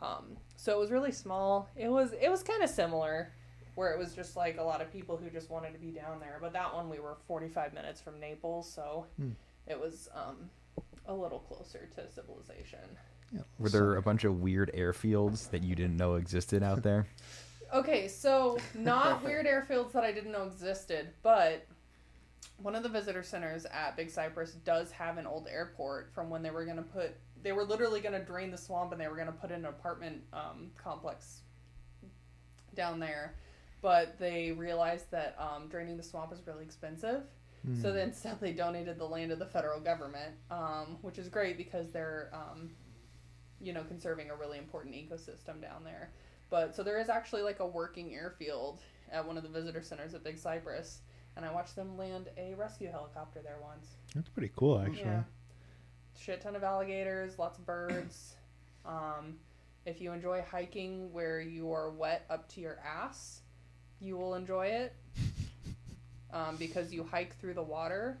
[0.00, 1.68] Um, so it was really small.
[1.76, 3.32] It was it was kind of similar,
[3.74, 6.20] where it was just like a lot of people who just wanted to be down
[6.20, 6.38] there.
[6.40, 9.30] But that one we were forty five minutes from Naples, so Hmm.
[9.66, 10.48] it was um,
[11.06, 12.80] a little closer to civilization.
[13.32, 17.06] Yeah, Were there a bunch of weird airfields that you didn't know existed out there?
[17.70, 21.66] Okay, so not weird airfields that I didn't know existed, but
[22.60, 26.42] one of the visitor centers at Big Cypress does have an old airport from when
[26.42, 29.08] they were going to put, they were literally going to drain the swamp and they
[29.08, 31.42] were going to put in an apartment um, complex
[32.74, 33.34] down there.
[33.80, 37.22] But they realized that um, draining the swamp is really expensive.
[37.64, 37.80] Hmm.
[37.80, 41.56] So then instead they donated the land to the federal government, um, which is great
[41.56, 42.70] because they're, um,
[43.60, 46.10] you know, conserving a really important ecosystem down there.
[46.50, 48.80] But so there is actually like a working airfield
[49.12, 51.00] at one of the visitor centers at Big Cypress,
[51.38, 53.86] and I watched them land a rescue helicopter there once.
[54.12, 55.02] That's pretty cool, actually.
[55.02, 55.22] Yeah,
[56.18, 58.34] shit ton of alligators, lots of birds.
[58.84, 59.38] Um,
[59.86, 63.42] if you enjoy hiking where you are wet up to your ass,
[64.00, 64.96] you will enjoy it
[66.32, 68.18] um, because you hike through the water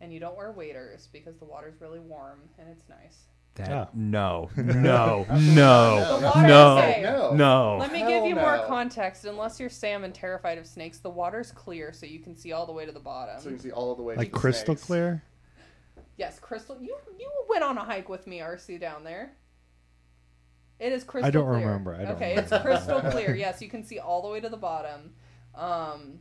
[0.00, 3.24] and you don't wear waders because the water's really warm and it's nice.
[3.56, 3.88] That Oh.
[3.94, 6.42] no, no, no, no.
[6.42, 7.34] No.
[7.34, 7.76] no.
[7.78, 9.24] Let me hell give you more context.
[9.24, 12.66] Unless you're Sam and terrified of snakes, the water's clear so you can see all
[12.66, 13.40] the way to the bottom.
[13.40, 14.16] So you can see all the way.
[14.16, 14.86] Like to crystal snakes.
[14.86, 15.22] clear?
[16.16, 19.32] yes, Crystal, you you went on a hike with me, RC, down there.
[20.80, 21.28] It is crystal.
[21.28, 21.66] I don't clear.
[21.66, 21.94] remember.
[21.94, 22.54] I don't okay, remember.
[22.56, 23.34] it's crystal clear.
[23.34, 25.14] Yes, you can see all the way to the bottom.
[25.54, 26.18] Um,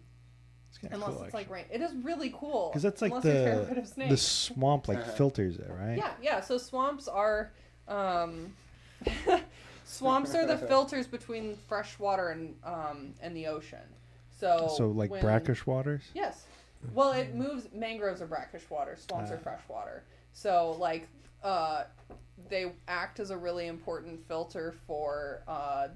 [0.82, 2.70] It's unless cool, it's like rain, it is really cool.
[2.70, 5.12] because that's like unless you're terrified the the swamp like Uh-huh.
[5.12, 5.98] filters it, right?
[5.98, 6.42] Yeah, yeah.
[6.42, 7.52] So swamps are
[7.88, 8.54] um,
[9.86, 13.80] swamps are the filters between fresh water and um, and the ocean.
[14.40, 16.04] So So like when- brackish waters.
[16.14, 16.44] Yes.
[16.94, 17.70] Well, it moves.
[17.74, 18.98] Mangroves are brackish water.
[18.98, 19.44] Swamps are Ah.
[19.44, 20.04] fresh water.
[20.34, 21.08] So like,
[21.44, 21.84] uh,
[22.50, 25.88] they act as a really important filter for uh,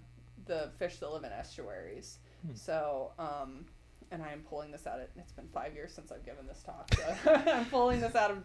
[0.45, 2.19] the fish that live in estuaries.
[2.53, 3.65] So, um,
[4.11, 4.99] and I am pulling this out.
[4.99, 6.89] Of, it's been five years since I've given this talk.
[6.93, 8.43] So I'm pulling this out of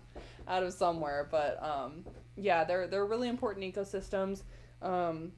[0.48, 1.28] out of somewhere.
[1.30, 2.04] But um,
[2.36, 4.42] yeah, they're they're really important ecosystems.
[4.80, 5.32] Um,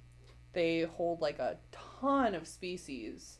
[0.52, 1.56] they hold like a
[2.00, 3.38] ton of species.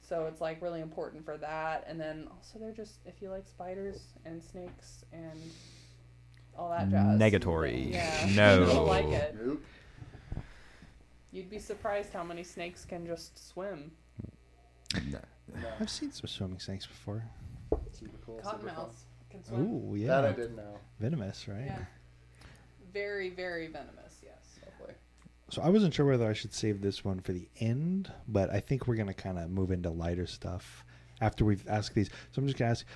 [0.00, 1.84] So it's like really important for that.
[1.86, 5.40] And then also they're just if you like spiders and snakes and
[6.58, 7.18] all that jazz.
[7.18, 7.92] Negatory.
[7.92, 8.28] Yeah.
[8.34, 8.60] No.
[8.66, 9.36] You don't like it.
[9.40, 9.62] Nope.
[11.32, 13.90] You'd be surprised how many snakes can just swim.
[15.10, 15.18] No.
[15.80, 17.22] I've seen some swimming snakes before.
[17.92, 18.40] Super cool.
[18.44, 19.60] Cottonmouths can swim.
[19.60, 20.08] Ooh, yeah.
[20.08, 20.78] That I didn't know.
[21.00, 21.64] Venomous, right?
[21.66, 21.78] Yeah.
[22.92, 24.58] Very, very venomous, yes.
[24.80, 24.94] Lovely.
[25.50, 28.60] So I wasn't sure whether I should save this one for the end, but I
[28.60, 30.84] think we're gonna kind of move into lighter stuff
[31.20, 32.08] after we've asked these.
[32.32, 32.86] So I'm just gonna ask,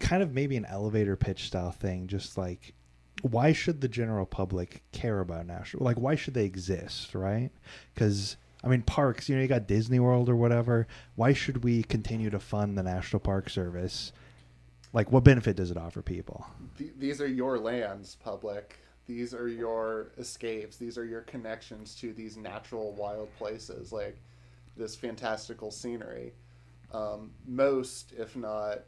[0.00, 2.74] kind of maybe an elevator pitch style thing, just like
[3.22, 5.84] why should the general public care about national?
[5.84, 7.50] Like why should they exist, right?
[7.94, 10.86] Because I mean parks, you know, you got Disney World or whatever.
[11.14, 14.12] Why should we continue to fund the National Park Service?
[14.92, 16.46] Like what benefit does it offer people?
[16.76, 18.78] Th- these are your lands, public.
[19.06, 20.76] These are your escapes.
[20.76, 24.18] These are your connections to these natural wild places, like
[24.76, 26.34] this fantastical scenery.
[26.92, 28.80] Um, most, if not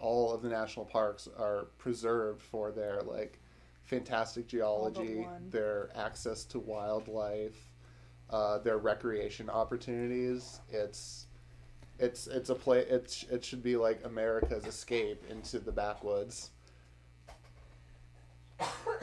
[0.00, 3.40] all, of the national parks are preserved for their like
[3.84, 7.56] fantastic geology, their access to wildlife,
[8.30, 10.60] uh, their recreation opportunities.
[10.70, 11.26] It's
[11.98, 12.80] it's it's a play.
[12.80, 16.50] It sh- it should be like America's escape into the backwoods.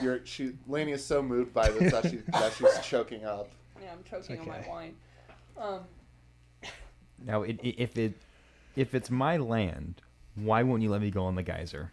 [0.01, 3.49] You're she Laney is so moved by this that she that she's choking up.
[3.81, 4.95] Yeah, I'm choking on my wine.
[5.57, 5.81] Um,
[7.25, 8.13] Now, it, i if it
[8.75, 10.01] if it's my land,
[10.35, 11.91] why won't you let me go on the geyser?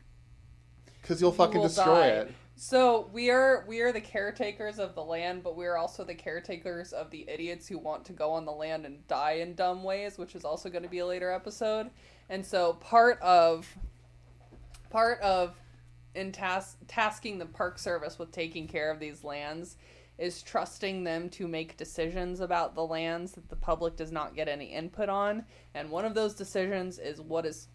[1.00, 2.06] Because you'll fucking will destroy die.
[2.08, 2.34] it.
[2.64, 6.14] So we are we are the caretakers of the land, but we are also the
[6.14, 9.82] caretakers of the idiots who want to go on the land and die in dumb
[9.82, 11.90] ways, which is also going to be a later episode.
[12.28, 13.66] And so part of
[14.90, 15.56] part of
[16.14, 19.76] in task tasking the park service with taking care of these lands
[20.16, 24.46] is trusting them to make decisions about the lands that the public does not get
[24.46, 25.44] any input on.
[25.74, 27.66] And one of those decisions is what is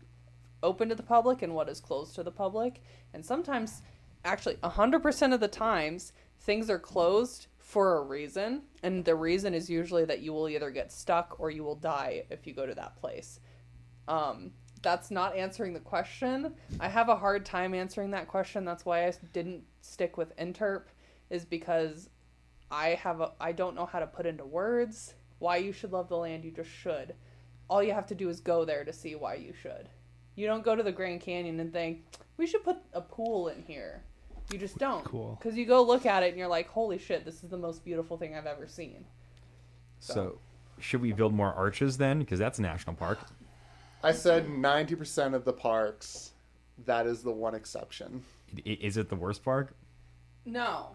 [0.64, 2.82] open to the public and what is closed to the public.
[3.14, 3.82] And sometimes,
[4.26, 8.64] actually, 100% of the times, things are closed for a reason.
[8.84, 12.24] And the reason is usually that you will either get stuck or you will die
[12.30, 13.40] if you go to that place.
[14.08, 14.52] Um,
[14.82, 16.54] that's not answering the question.
[16.80, 18.64] I have a hard time answering that question.
[18.64, 20.84] That's why I didn't stick with interp,
[21.30, 22.10] is because
[22.72, 26.10] I have a I don't know how to put into words why you should love
[26.10, 26.44] the land.
[26.44, 27.14] You just should.
[27.70, 29.90] All you have to do is go there to see why you should.
[30.36, 32.06] You don't go to the Grand Canyon and think
[32.38, 34.02] we should put a pool in here.
[34.52, 35.04] You just don't.
[35.04, 35.38] Cool.
[35.42, 37.84] Because you go look at it and you're like, holy shit, this is the most
[37.84, 39.04] beautiful thing I've ever seen.
[40.00, 40.40] So,
[40.80, 42.20] should we build more arches then?
[42.20, 43.20] Because that's a national park.
[44.04, 46.32] I said ninety percent of the parks.
[46.86, 48.24] That is the one exception.
[48.64, 49.76] Is it the worst park?
[50.46, 50.90] No.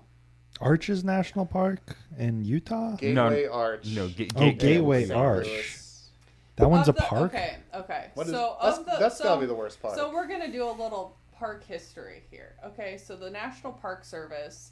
[0.61, 2.94] Arches National Park in Utah.
[2.96, 3.87] Gateway Arch.
[3.88, 5.46] No, ga- Oh, ga- Gateway Arch.
[5.46, 6.09] Louis.
[6.57, 7.35] That one's a the- park.
[7.35, 8.11] Okay, okay.
[8.14, 9.96] What is- so that's of the, that's so, gotta be the worst part.
[9.96, 12.55] So we're gonna do a little park history here.
[12.64, 14.70] Okay, so the National Park Service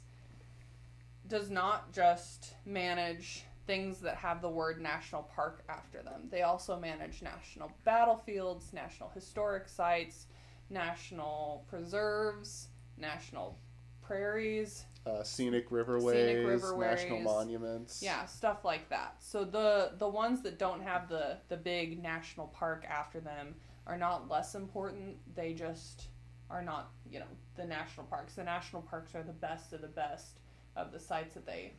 [1.27, 6.29] does not just manage things that have the word national park after them.
[6.31, 10.27] They also manage national battlefields, national historic sites,
[10.69, 13.57] national preserves, national
[14.01, 16.79] prairies, uh, scenic riverways, riverways.
[16.79, 18.01] national monuments.
[18.01, 19.15] yeah, stuff like that.
[19.19, 23.55] So the the ones that don't have the the big national park after them
[23.85, 25.17] are not less important.
[25.35, 26.07] They just
[26.51, 28.33] are not, you know, the national parks.
[28.33, 30.39] The national parks are the best of the best
[30.75, 31.73] of the sites that they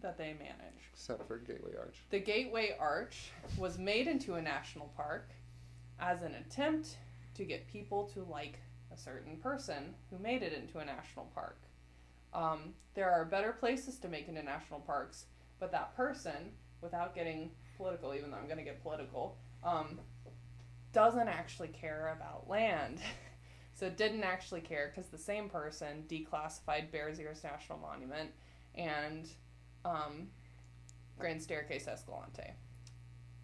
[0.00, 0.90] that they manage.
[0.92, 1.96] Except for Gateway Arch.
[2.10, 5.30] The Gateway Arch was made into a national park
[6.00, 6.96] as an attempt
[7.34, 8.58] to get people to like
[8.92, 11.58] a certain person who made it into a national park.
[12.34, 15.26] Um, there are better places to make into national parks,
[15.60, 20.00] but that person, without getting political, even though I'm going to get political, um,
[20.92, 22.98] doesn't actually care about land.
[23.74, 28.30] so it didn't actually care because the same person declassified Bears Ears National Monument
[28.74, 29.28] and
[29.84, 30.28] um,
[31.18, 32.54] Grand Staircase Escalante.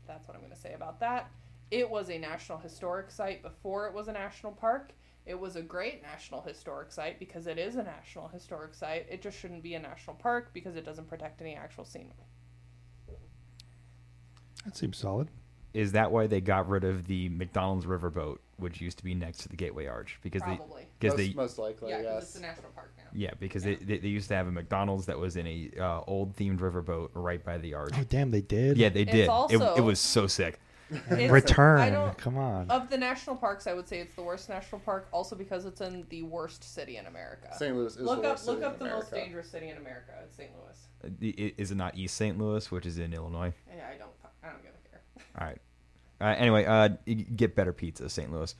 [0.07, 1.31] That's what I'm going to say about that.
[1.71, 4.93] It was a National Historic Site before it was a national park.
[5.27, 9.07] It was a great National Historic Site because it is a National Historic Site.
[9.11, 12.15] It just shouldn't be a national park because it doesn't protect any actual scenery.
[14.65, 15.29] That seems solid.
[15.75, 19.39] Is that why they got rid of the McDonald's riverboat, which used to be next
[19.39, 20.19] to the Gateway Arch?
[20.23, 20.83] Because Probably.
[20.83, 22.23] they because most, they most likely, yeah, because yes.
[22.25, 23.05] it's a national park now.
[23.13, 26.01] yeah because They, they they used to have a McDonald's that was in a uh,
[26.07, 27.93] old themed riverboat right by the arch.
[27.97, 28.77] Oh damn, they did.
[28.77, 29.21] Yeah, they It's did.
[29.25, 30.61] it, also- it was so sick.
[30.91, 32.15] And It's- I Return.
[32.15, 32.71] Come on.
[32.71, 35.83] Of the national parks, I would say it's the worst national park, also because it's
[35.83, 37.49] in the worst city in America.
[37.59, 37.77] St.
[37.77, 39.77] Louis is look the up worst look city in up the most dangerous city in
[39.77, 40.13] America.
[40.25, 40.51] It's St.
[40.57, 40.79] Louis.
[41.05, 42.39] Uh, the- i- Is it not East St.
[42.39, 43.53] Louis, which is in Illinois?
[43.69, 44.11] Yeah, I don't
[44.43, 45.03] I don't give a care.
[45.39, 45.59] All right.
[46.21, 46.89] Uh, anyway, uh,
[47.37, 48.33] get better pizza, St.
[48.33, 48.55] Louis.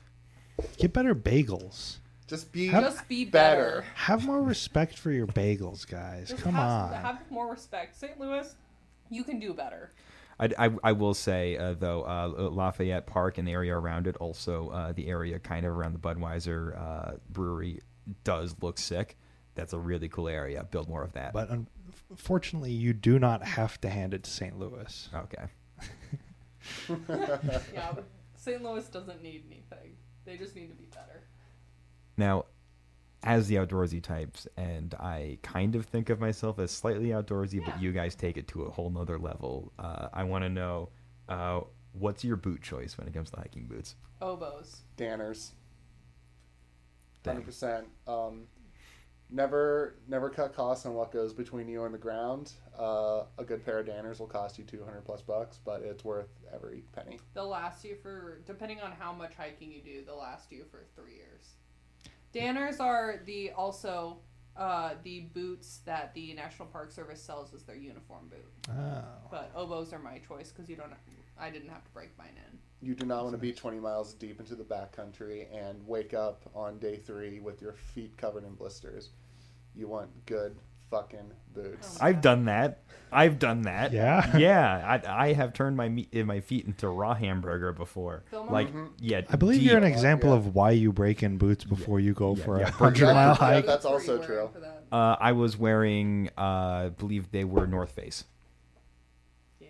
[0.77, 1.97] Get better bagels.
[2.27, 3.81] Just be Just be better.
[3.81, 3.85] better.
[3.95, 6.29] Have more respect for your bagels, guys.
[6.29, 7.01] Just Come have, on.
[7.01, 8.19] Have more respect, St.
[8.19, 8.55] Louis.
[9.09, 9.91] You can do better.
[10.39, 14.15] I, I, I will say uh, though uh, Lafayette Park and the area around it,
[14.17, 17.81] also uh, the area kind of around the Budweiser uh, brewery,
[18.23, 19.17] does look sick.
[19.55, 20.63] That's a really cool area.
[20.69, 21.33] Build more of that.
[21.33, 21.49] But
[22.11, 24.57] unfortunately, you do not have to hand it to St.
[24.57, 25.09] Louis.
[25.13, 25.45] okay.
[27.73, 27.93] Yeah,
[28.35, 28.63] St.
[28.63, 29.95] Louis doesn't need anything.
[30.25, 31.23] They just need to be better.
[32.17, 32.45] Now,
[33.23, 37.81] as the outdoorsy types, and I kind of think of myself as slightly outdoorsy, but
[37.81, 39.71] you guys take it to a whole nother level.
[39.77, 40.89] Uh, I want to know
[41.27, 41.61] uh,
[41.93, 43.95] what's your boot choice when it comes to hiking boots?
[44.21, 44.77] Oboz.
[44.97, 45.51] Danners.
[47.23, 47.35] Damn.
[47.35, 47.87] Hundred percent.
[48.07, 48.43] Um,
[49.29, 52.53] never, never cut costs on what goes between you and the ground.
[52.77, 56.03] Uh, a good pair of Danners will cost you two hundred plus bucks, but it's
[56.03, 57.19] worth every penny.
[57.33, 60.85] They'll last you for, depending on how much hiking you do, they'll last you for
[60.95, 61.55] three years.
[62.33, 64.19] Danners are the also
[64.55, 68.73] uh, the boots that the National Park Service sells as their uniform boot.
[68.75, 69.03] Oh.
[69.31, 70.93] But Oboz are my choice because you don't.
[71.39, 72.59] I didn't have to break mine in.
[72.81, 76.49] You do not want to be twenty miles deep into the backcountry and wake up
[76.53, 79.09] on day three with your feet covered in blisters.
[79.75, 80.55] You want good
[80.91, 81.97] fucking boots.
[82.01, 82.05] Oh.
[82.05, 82.79] I've done that.
[83.11, 83.91] I've done that.
[83.91, 84.37] Yeah?
[84.37, 84.99] yeah.
[85.07, 88.23] I, I have turned my meat, my feet into raw hamburger before.
[88.29, 88.51] Fillmore?
[88.53, 88.89] Like, Mhm.
[88.99, 89.21] yeah.
[89.29, 90.35] I believe you're an example Yeah.
[90.35, 92.67] of why you break in boots before you go Yeah, for yeah.
[92.67, 93.65] a hundred Yeah, mile yeah, hike.
[93.65, 94.49] that's also true.
[94.59, 94.83] that?
[94.91, 98.25] Uh, I was wearing, uh, I believe they were North Face.
[99.59, 99.67] Yeah.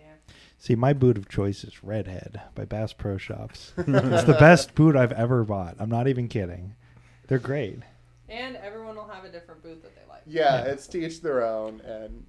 [0.58, 3.72] See, my boot of choice is Redhead by Bass Pro Shops.
[3.78, 5.76] it's the best boot I've ever bought.
[5.78, 6.74] I'm not even kidding.
[7.28, 7.78] They're great.
[8.28, 8.79] And everyone will
[9.12, 10.22] have a different boot that they like.
[10.26, 10.70] Yeah, Yeah.
[10.72, 12.24] it's to each their own, and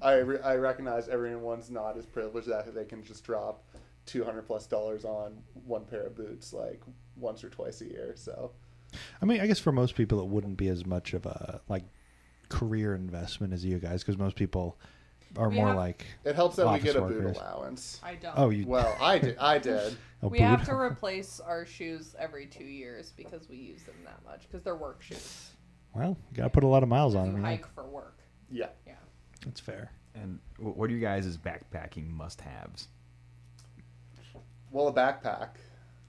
[0.00, 3.62] I re- I recognize everyone's not as privileged that they can just drop
[4.06, 6.80] two hundred plus dollars on one pair of boots like
[7.16, 8.12] once or twice a year.
[8.16, 8.50] So
[9.20, 11.84] I mean, I guess for most people, it wouldn't be as much of a like
[12.48, 14.76] career investment as you guys, because most people
[15.38, 17.22] are We more have- like, it helps that we get a workers.
[17.22, 18.00] boot allowance.
[18.02, 18.34] I don't.
[18.36, 19.38] oh, you Well, I did.
[19.38, 19.96] I did.
[20.20, 20.44] a we boot.
[20.44, 24.62] have to replace our shoes every two years because we use them that much because
[24.62, 25.51] they're work shoes.
[25.94, 27.36] Well, you gotta put a lot of miles on You them.
[27.36, 27.48] you know?
[27.48, 28.18] hike for work.
[28.50, 28.68] Yeah.
[28.86, 28.94] Yeah.
[29.44, 29.92] That's fair.
[30.14, 32.88] And what are you guys' backpacking must-haves?
[34.70, 35.56] Well, a backpack.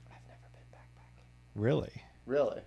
[0.10, 1.26] I've never been backpacking.
[1.56, 1.92] Really.
[2.26, 2.62] Really.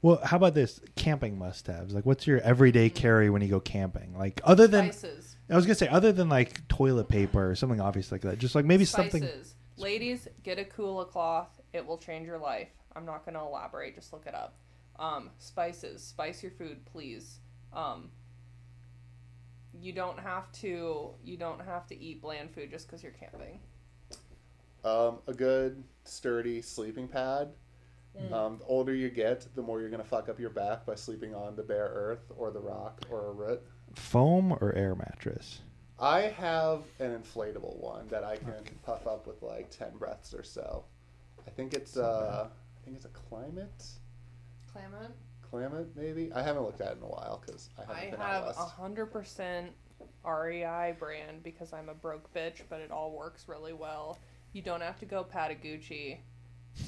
[0.00, 1.92] Well, how about this camping must-haves?
[1.92, 2.96] Like, what's your everyday mm-hmm.
[2.98, 4.16] carry when you go camping?
[4.16, 5.36] Like, other than Spices.
[5.50, 8.54] I was gonna say, other than like toilet paper or something obvious like that, just
[8.54, 9.22] like maybe something.
[9.22, 9.54] Spices.
[9.76, 11.48] Ladies, get a Kula cloth.
[11.72, 12.68] It will change your life.
[12.96, 13.94] I'm not going to elaborate.
[13.94, 14.56] Just look it up.
[14.98, 16.02] Um, spices.
[16.02, 17.38] Spice your food, please.
[17.72, 18.10] Um,
[19.80, 21.10] you don't have to.
[21.24, 23.60] You don't have to eat bland food just because you're camping.
[24.84, 27.50] Um, a good sturdy sleeping pad.
[28.20, 28.32] Mm.
[28.32, 31.34] Um, the older you get, the more you're gonna fuck up your back by sleeping
[31.34, 33.62] on the bare earth or the rock or a root.
[33.94, 35.60] Foam or air mattress?
[36.00, 40.42] I have an inflatable one that I can puff up with like ten breaths or
[40.42, 40.84] so.
[41.46, 43.98] I think it's Not uh, I think it's a Klymit,
[44.72, 45.14] Clement.
[45.52, 46.30] Klymit maybe.
[46.34, 48.42] I haven't looked at it in a while because I haven't I been have out
[48.42, 48.58] a west.
[48.72, 49.72] hundred percent
[50.24, 54.18] REI brand because I'm a broke bitch, but it all works really well.
[54.52, 56.18] You don't have to go Patagucci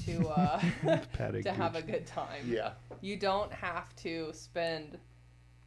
[0.05, 0.59] to uh,
[1.41, 2.43] to have a good time.
[2.45, 4.97] Yeah, You don't have to spend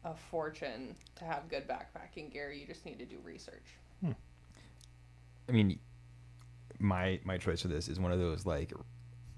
[0.05, 2.53] a fortune to have good backpacking gear.
[2.53, 3.67] You just need to do research.
[5.47, 5.79] I mean,
[6.79, 8.73] my my choice for this is one of those like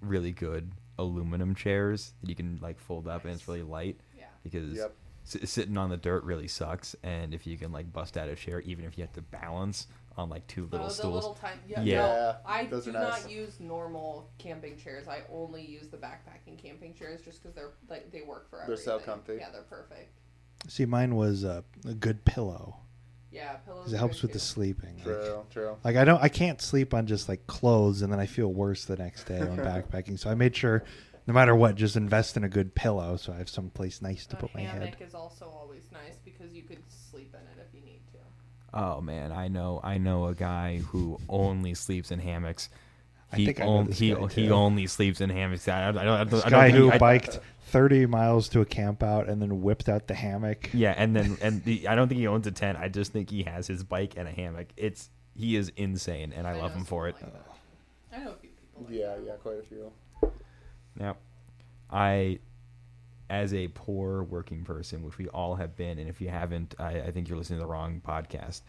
[0.01, 4.25] really good aluminum chairs that you can like fold up and it's really light Yeah.
[4.43, 4.95] because Yep.
[5.25, 6.95] s- sitting on the dirt really sucks.
[7.03, 9.87] And if you can like bust out a chair, even if you have to balance
[10.17, 11.59] on like two little oh, the stools, little time.
[11.69, 11.83] Yeah.
[11.83, 11.97] Yeah.
[11.99, 13.23] No, I those do nice.
[13.25, 15.07] not use normal camping chairs.
[15.09, 18.63] I only use the backpacking camping chairs just because they're like they work for They're
[18.75, 18.85] everything.
[18.85, 19.37] so comfy.
[19.41, 20.11] Yeah, they're perfect.
[20.69, 22.79] See, mine was a, a good pillow,
[23.31, 23.85] Yeah, pillows.
[23.85, 24.45] 'Cause it helps good with the too.
[24.45, 24.97] sleeping.
[24.97, 25.77] Like, True, true.
[25.85, 28.85] like I don't, I can't sleep on just like clothes, and then I feel worse
[28.85, 30.19] the next day when backpacking.
[30.19, 30.85] So I made sure,
[31.27, 34.27] no matter what, just invest in a good pillow, so I have some place nice
[34.27, 34.81] to A put my head.
[34.83, 35.09] hammock head.
[35.09, 38.19] is also always nice because you could sleep in it if you need to.
[38.73, 42.69] Oh man, I know I know a guy who only sleeps in hammocks.
[43.33, 44.53] I He think I know on- this he guy, he too.
[44.55, 45.67] only sleeps in hammocks.
[45.67, 47.41] I, I, don't- I don't, This I don't guy who I- biked
[47.77, 50.71] 30 miles to a camp out and then whipped out the hammock.
[50.73, 52.79] Yeah, and then and the, I don't think he owns a tent.
[52.79, 54.69] I just think he has his bike and a hammock.
[54.79, 57.17] It's he is insane, and I, love him for it.
[57.21, 57.35] like.
[58.15, 58.85] I know a few people.
[58.89, 59.25] Like Yeah, that.
[59.27, 59.93] yeah, quite a few.
[60.99, 61.17] Now,
[61.91, 62.39] I,
[63.29, 67.01] as a poor working person, which we all have been, and if you haven't, I,
[67.03, 68.63] I think you're listening to the wrong podcast.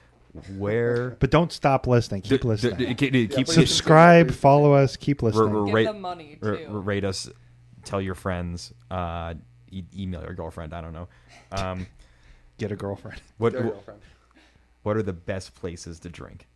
[0.57, 2.23] Where But don't stop listening.
[2.23, 2.77] Keep D- d- listening.
[2.79, 3.53] d- keep, keep- please.
[3.53, 5.55] Subscribe, follow us, keep listening.
[5.55, 6.67] r- Give rate- them money too.
[6.69, 7.29] r- rate us,
[7.87, 9.33] tell your friends, uh,
[9.71, 10.73] e- email your girlfriend.
[10.73, 11.07] I don't know.
[11.51, 11.87] Um,
[12.57, 13.21] Get a girlfriend.
[13.37, 14.01] what Your wh- girlfriend.
[14.83, 16.47] what are the best places to drink?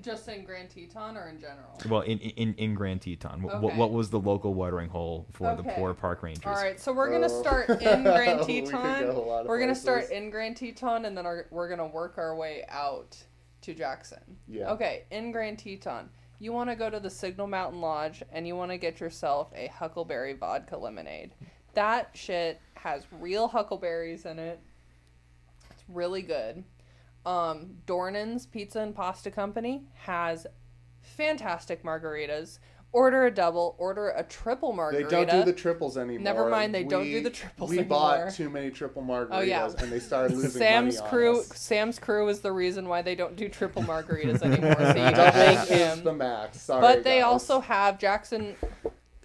[0.00, 1.78] Just in Grand Teton or in general?
[1.88, 5.54] Well, in in, in Grand Teton, Wh- what, what was the local watering hole for
[5.54, 6.46] the poor park rangers?
[6.46, 7.40] All right, so we're gonna Oh.
[7.42, 9.02] start in Grand We could Teton.
[9.04, 11.86] go a lot of we're gonna start in Grand Teton, and then our, we're gonna
[11.86, 13.16] work our way out
[13.60, 14.18] to Jackson.
[14.48, 14.70] Yeah.
[14.72, 16.08] Okay, in Grand Teton,
[16.42, 19.52] you want to go to the Signal Mountain Lodge, and you want to get yourself
[19.54, 21.30] a Huckleberry vodka lemonade.
[21.74, 24.58] That shit has real huckleberries in it.
[25.70, 26.64] It's really good.
[27.24, 30.48] Um, Dornan's Pizza and Pasta Company has
[31.00, 32.58] fantastic margaritas.
[32.94, 35.08] Order a double, order a triple margarita.
[35.08, 36.22] They don't do the triples anymore.
[36.22, 37.98] Never mind, they don't do the triples We anymore.
[38.16, 39.70] We bought too many triple margaritas, Oh, yeah.
[39.78, 41.34] and they started losing Sam's money crew.
[41.36, 41.58] on us.
[41.58, 44.74] Sam's crew is the reason why they don't do triple margaritas anymore.
[44.76, 46.04] so you Doubles thank him.
[46.04, 46.60] the max.
[46.60, 47.24] Sorry, but they guys.
[47.24, 48.56] also have Jackson.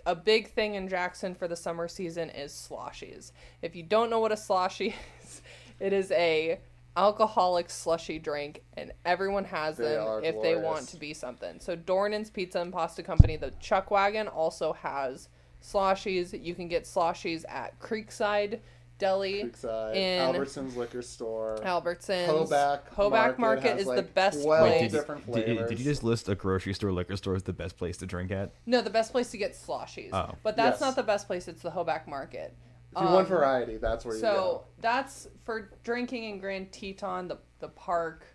[0.05, 3.34] A big thing in Jackson for the summer season is sloshies.
[3.61, 4.93] If you don't know what a sloshie
[5.26, 5.41] is,
[5.82, 6.59] it is a
[6.97, 10.91] alcoholic slushy drink, and everyone has They them are if they want glorious.
[10.91, 11.59] to be something.
[11.59, 15.29] So Dornan's Pizza and Pasta Company, the Chuck Wagon, also has
[15.63, 16.43] sloshies.
[16.43, 18.59] You can get sloshies at Creekside
[18.97, 19.43] Deli.
[19.43, 21.59] Creekside, in Albertsons liquor store.
[21.61, 22.27] Albertsons.
[22.27, 24.71] Hoback Hoback Market Market has, is the like, best 12 place.
[24.71, 25.79] Wait, did, different did, did flavors.
[25.79, 28.51] you just list a grocery store liquor store as the best place to drink at?
[28.65, 30.09] No, the best place to get sloshies.
[30.13, 30.33] Oh.
[30.41, 30.81] But that's Yes.
[30.81, 31.47] not the best place.
[31.47, 32.55] It's the Hoback Market.
[32.97, 34.37] If you want Um, variety, that's where you So go.
[34.37, 38.25] So that's for drinking in Grand Teton, the the park.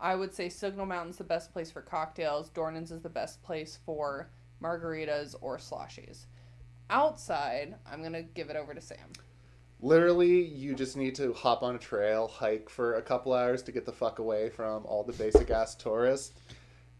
[0.00, 2.50] I would say Signal Mountain's the best place for cocktails.
[2.50, 4.30] Dornan's is the best place for
[4.62, 6.26] margaritas or sloshies.
[6.90, 9.12] Outside, I'm gonna give it over to Sam.
[9.80, 13.72] Literally, you just need to hop on a trail, hike for a couple hours to
[13.72, 16.32] get the fuck away from all the basic ass tourists,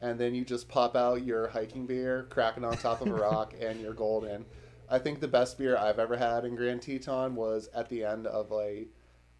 [0.00, 3.14] and then you just pop out your hiking beer, crack it on top of a
[3.14, 4.44] rock, and you're golden.
[4.90, 8.26] I think the best beer I've ever had in Grand Teton was at the end
[8.26, 8.86] of a,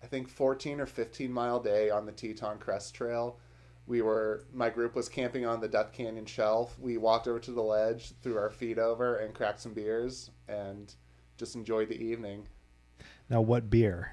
[0.03, 3.39] I think 14 or 15 mile day on the Teton Crest Trail.
[3.87, 6.79] We were my group was camping on the Death Canyon shelf.
[6.79, 10.95] We walked over to the ledge, threw our feet over, and cracked some beers, and
[11.39, 12.47] just enjoyed the evening.
[13.31, 14.13] Now, what beer?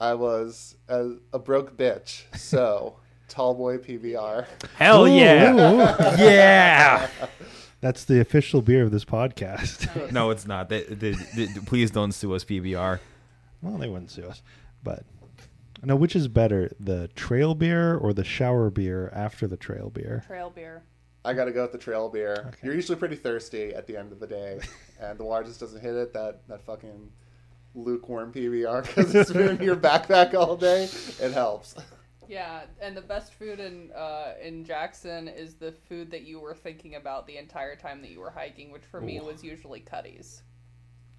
[0.00, 2.96] I was a, a broke bitch, so
[3.28, 4.46] Tallboy PBR.
[4.76, 5.52] Hell Ooh, yeah!
[5.52, 6.24] ooh, ooh.
[6.24, 7.08] yeah!
[7.80, 9.86] That's the official beer of this podcast.
[10.12, 10.68] No, it's not.
[10.68, 12.98] They, they, they- please don't sue us, PBR.
[13.62, 14.42] well, they wouldn't sue us.
[14.82, 15.04] But
[15.82, 20.24] now, which is better, the trail beer or the shower beer after the trail beer?
[20.26, 20.82] Trail beer.
[21.24, 22.32] I got to go with the trail beer.
[22.48, 22.58] Okay.
[22.62, 24.60] You're usually pretty thirsty at the end of the day,
[25.00, 26.12] and the water just doesn't hit it.
[26.14, 27.10] That that fucking
[27.74, 30.84] lukewarm PBR because it's been in your backpack all day.
[31.20, 31.74] It helps.
[32.28, 36.54] Yeah, and the best food in uh, in Jackson is the food that you were
[36.54, 40.42] thinking about the entire time that you were hiking, which for me was usually Cutty's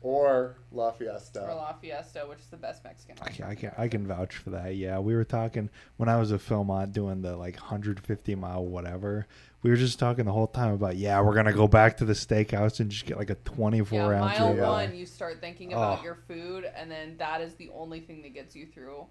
[0.04, 1.42] Or La Fiesta.
[1.48, 3.18] or La Fiesta, which is the best Mexican.
[3.24, 4.76] I can, I can I can vouch for that.
[4.76, 9.26] Yeah, we were talking when I was at Philmont doing the like 150 mile whatever.
[9.64, 12.14] We were just talking the whole time about yeah, we're gonna go back to the
[12.14, 14.40] steakhouse and just get like a 24 Yeah, ounce.
[14.40, 16.04] mile of, uh, one, you start thinking about Oh.
[16.04, 19.08] your food, and then that is the only thing that gets you through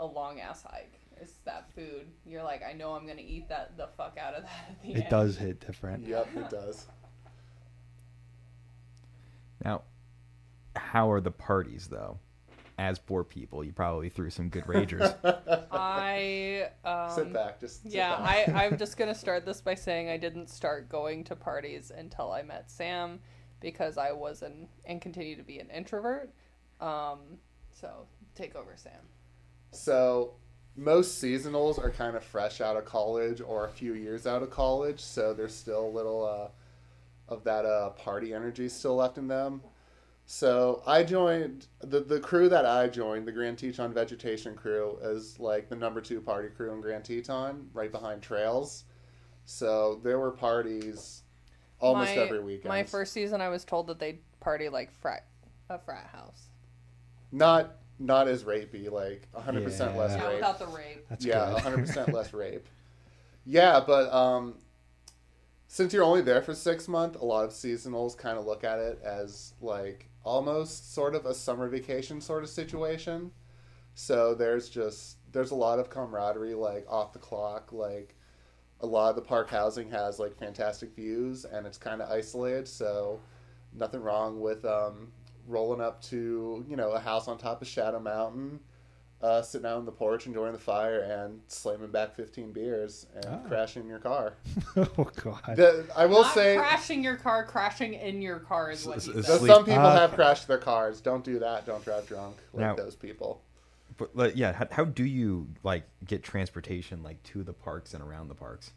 [0.00, 1.00] a long ass hike.
[1.20, 2.06] Is that food?
[2.24, 4.92] You're like, I know I'm gonna eat that the fuck out of that at the
[4.92, 5.08] It end.
[5.10, 6.06] does hit different.
[6.06, 6.86] Yep, it does.
[9.64, 9.82] Now,
[10.74, 12.18] how are the parties, though?
[12.78, 15.14] As poor people, you probably threw some good ragers.
[15.70, 18.48] I um, sit back, just sit Yeah, back.
[18.50, 22.30] I, I'm just gonna start this by saying I didn't start going to parties until
[22.32, 23.20] I met Sam
[23.60, 26.30] because I was an and continue to be an introvert.
[26.78, 27.38] Um,
[27.72, 28.92] so take over, Sam.
[29.72, 30.34] So
[30.76, 34.50] most seasonals are kind of fresh out of college or a few years out of
[34.50, 39.26] college, so there's still a little uh, of that uh, party energy still left in
[39.28, 39.62] them.
[40.26, 45.38] So I joined the the crew that I joined, the Grand Teton Vegetation crew, is
[45.38, 48.84] like the number two party crew in Grand Teton, right behind Trails.
[49.44, 51.22] So there were parties
[51.78, 52.68] almost my, every weekend.
[52.68, 55.26] My first season, I was told that they'd party like frat,
[55.70, 56.48] a frat house.
[57.30, 60.00] not not as rapey, like 100 percent Yeah.
[60.00, 60.34] less Yeah, rape.
[60.36, 61.06] without the rape.
[61.08, 61.54] That's yeah, good.
[61.54, 62.66] 100 percent less rape.
[63.44, 64.56] Yeah, but um,
[65.68, 68.78] since you're only there for six months, a lot of seasonals kind of look at
[68.78, 73.30] it as like almost sort of a summer vacation sort of situation.
[73.94, 77.72] So there's just there's a lot of camaraderie like off the clock.
[77.72, 78.14] Like
[78.80, 82.68] a lot of the park housing has like fantastic views and it's kind of isolated.
[82.68, 83.20] So
[83.72, 85.12] nothing wrong with um,
[85.46, 88.60] rolling up to you know a house on top of Shadow Mountain
[89.22, 93.24] uh, sitting out on the porch enjoying the fire and slamming back 15 beers and
[93.26, 93.38] Ah.
[93.48, 94.34] crashing in your car.
[94.76, 95.56] oh god.
[95.56, 99.06] The, I will Not say crashing your car, crashing in your car is what S-
[99.06, 99.24] he s- said.
[99.24, 99.50] that Sleep.
[99.52, 101.00] some people have crashed their cars.
[101.00, 101.64] Don't do that.
[101.64, 103.40] Don't drive drunk like Now- those people.
[103.96, 108.02] But like, yeah, how, how do you like get transportation like to the parks and
[108.04, 108.72] around the parks?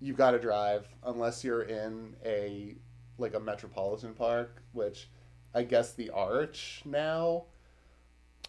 [0.00, 2.76] You've got to drive unless you're in a
[3.18, 5.10] like a metropolitan park, which
[5.54, 7.44] I guess the Arch now.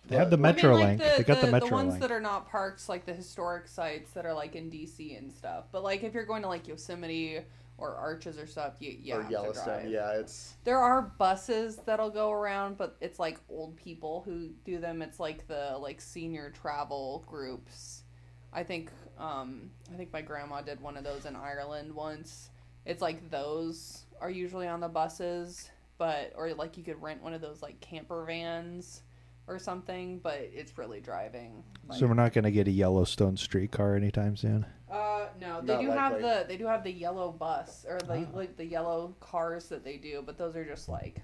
[0.08, 1.02] They have the I mean, Metro like Link.
[1.02, 2.02] the, they got the, the, Metro the ones Link.
[2.02, 5.66] that are not parks, like the historic sites that are like in DC and stuff.
[5.72, 7.40] But like if you're going to like Yosemite
[7.78, 9.82] or Arches or stuff, you, you or have to Yellowstone.
[9.82, 9.90] drive.
[9.92, 14.78] Yeah, it's There are buses that'll go around, but it's like old people who do
[14.80, 15.02] them.
[15.02, 18.04] It's like the like senior travel groups.
[18.52, 22.50] I think um I think my grandma did one of those in Ireland once.
[22.86, 27.34] It's like those are usually on the buses, but or like you could rent one
[27.34, 29.02] of those like camper vans
[29.48, 31.64] or something, but it's really driving.
[31.88, 34.66] Like, so we're not going to get a Yellowstone streetcar anytime soon.
[34.90, 38.14] uh no, they Not do have the they do have the yellow bus or the
[38.14, 38.28] Oh.
[38.34, 41.22] like the yellow cars that they do, but those are just like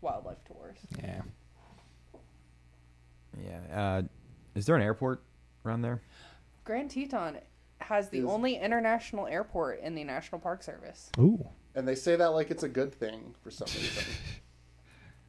[0.00, 0.78] wildlife tours.
[1.02, 1.22] Yeah.
[3.44, 3.60] Yeah.
[3.72, 4.02] Uh,
[4.54, 5.22] is there an airport
[5.64, 6.00] around there?
[6.64, 7.38] Grand Teton
[7.80, 11.10] has the Is- only international airport in the National Park Service.
[11.18, 11.46] Ooh.
[11.78, 14.04] And they say that like it's a good thing for some reason.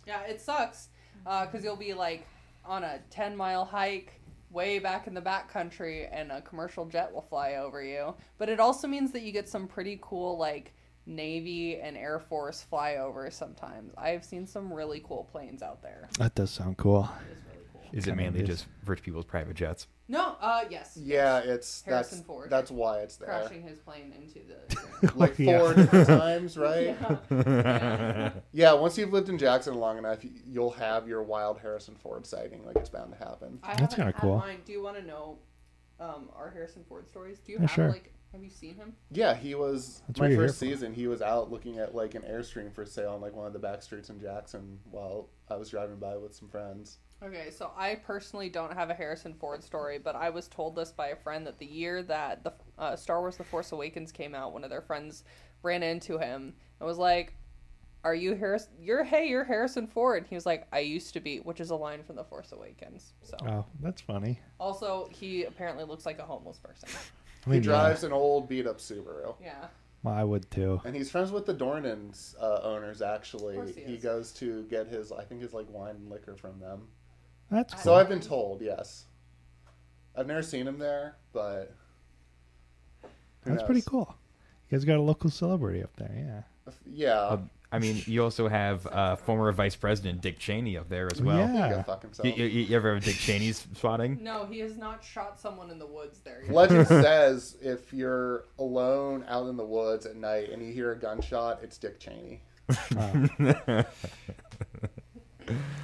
[0.07, 0.89] Yeah, it sucks
[1.27, 2.25] uh, because you'll be like
[2.65, 4.19] on a 10 mile hike
[4.49, 8.15] way back in the back country and a commercial jet will fly over you.
[8.39, 10.73] But it also means that you get some pretty cool like
[11.05, 13.93] Navy and Air Force flyovers sometimes.
[13.99, 16.09] I've seen some really cool planes out there.
[16.17, 17.07] That does sound cool.
[17.29, 17.81] It's really cool.
[17.93, 19.85] Is it mainly just rich people's private jets?
[20.11, 20.97] No, uh, yes.
[20.99, 21.45] yeah, yes.
[21.45, 22.49] it's Harrison that's Ford.
[22.49, 23.27] that's why it's there.
[23.29, 25.11] crashing his plane into the.
[25.15, 25.73] Like four Yeah.
[25.73, 26.97] different times, right?
[27.29, 28.31] Yeah.
[28.51, 32.65] Yeah, once you've lived in Jackson long enough, you'll have your wild Harrison Ford sighting.
[32.65, 33.59] Like it's bound to happen.
[33.63, 34.37] I That's kinda cool.
[34.39, 34.57] Mine.
[34.65, 35.37] Do you want to know
[35.99, 37.39] um, our Harrison Ford stories?
[37.39, 37.89] Do you Yeah, have sure.
[37.89, 38.11] like?
[38.31, 38.93] Have you seen him?
[39.11, 40.93] Yeah, he was That's my first season.
[40.93, 43.59] He was out looking at like an airstream for sale on like one of the
[43.59, 46.97] back streets in Jackson while I was driving by with some friends.
[47.21, 50.91] Okay, so I personally don't have a Harrison Ford story, but I was told this
[50.91, 54.33] by a friend that the year that the uh, Star Wars: The Force Awakens came
[54.33, 55.23] out, one of their friends
[55.61, 57.33] ran into him and was like,
[58.05, 58.71] "Are you Harrison?
[58.79, 61.75] You're hey, you're Harrison Ford." He was like, "I used to be," which is a
[61.75, 63.11] line from The Force Awakens.
[63.23, 64.39] So Oh, that's funny.
[64.57, 66.87] also he apparently looks like a homeless person.
[67.45, 69.35] I mean, he drives an old beat up Subaru.
[69.41, 69.47] Yeah.
[69.61, 69.67] yeah,
[70.03, 70.79] well, I would too.
[70.85, 73.01] And he's friends with the Dornans uh, owners.
[73.01, 74.03] Actually, Of he he is.
[74.03, 76.87] goes to get his, I think, his like wine and liquor from them.
[77.49, 77.83] That's cool.
[77.83, 79.05] So I've been told, yes.
[80.15, 81.73] I've never seen him there, but
[83.43, 84.15] who That's pretty cool.
[84.69, 86.73] You guys got a local celebrity up there, yeah.
[86.85, 87.37] Yeah, Uh,
[87.71, 91.37] I mean, you also have uh, former Vice President Dick Cheney up there as well.
[91.37, 91.67] Yeah.
[91.67, 92.25] he go fuck himself.
[92.27, 94.23] You, you, you ever have Dick Cheney's spotting?
[94.23, 96.51] No, he has not shot someone in the woods there yet.
[96.53, 100.97] Legend says if you're alone out in the woods at night and you hear a
[100.97, 102.41] gunshot, it's Dick Cheney.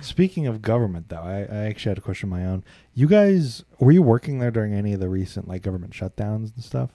[0.01, 2.63] Speaking of government, though, I, I actually had a question of my own.
[2.93, 6.63] You guys, were you working there during any of the recent like government shutdowns and
[6.63, 6.91] stuff?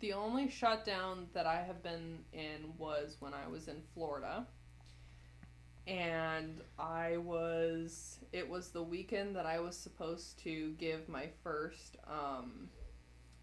[0.00, 4.46] The only shutdown that I have been in was when I was in Florida.
[5.86, 11.96] And I was, it was the weekend that I was supposed to give my first
[12.06, 12.68] um,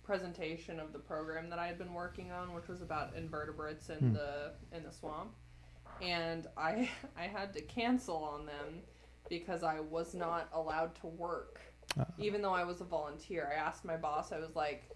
[0.04, 3.98] presentation of the program that I had been working on, which was about invertebrates in
[3.98, 4.14] Hmm.
[4.14, 5.32] the in the swamp.
[6.02, 8.82] And I I had to cancel on them
[9.30, 11.60] because I was not allowed to work
[12.00, 14.90] Uh, even though I was a volunteer, I asked my boss, I was like,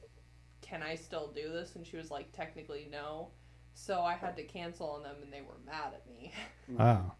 [0.62, 1.76] can I still do this?
[1.76, 3.30] And she was like, technically, no.
[3.74, 6.34] So I had to cancel on them, and they were mad at me.
[6.78, 7.14] wow.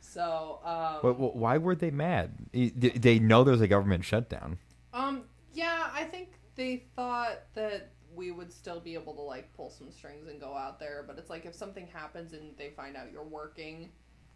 [0.00, 2.32] So, um, But, well, why were they mad?
[2.52, 4.58] They they know there's a government shutdown.
[4.92, 5.22] um,
[5.52, 9.90] yeah, I think they thought that we would still be able to like pull some
[9.90, 11.04] strings and go out there.
[11.06, 13.90] But it's like if something happens and they find out you're working,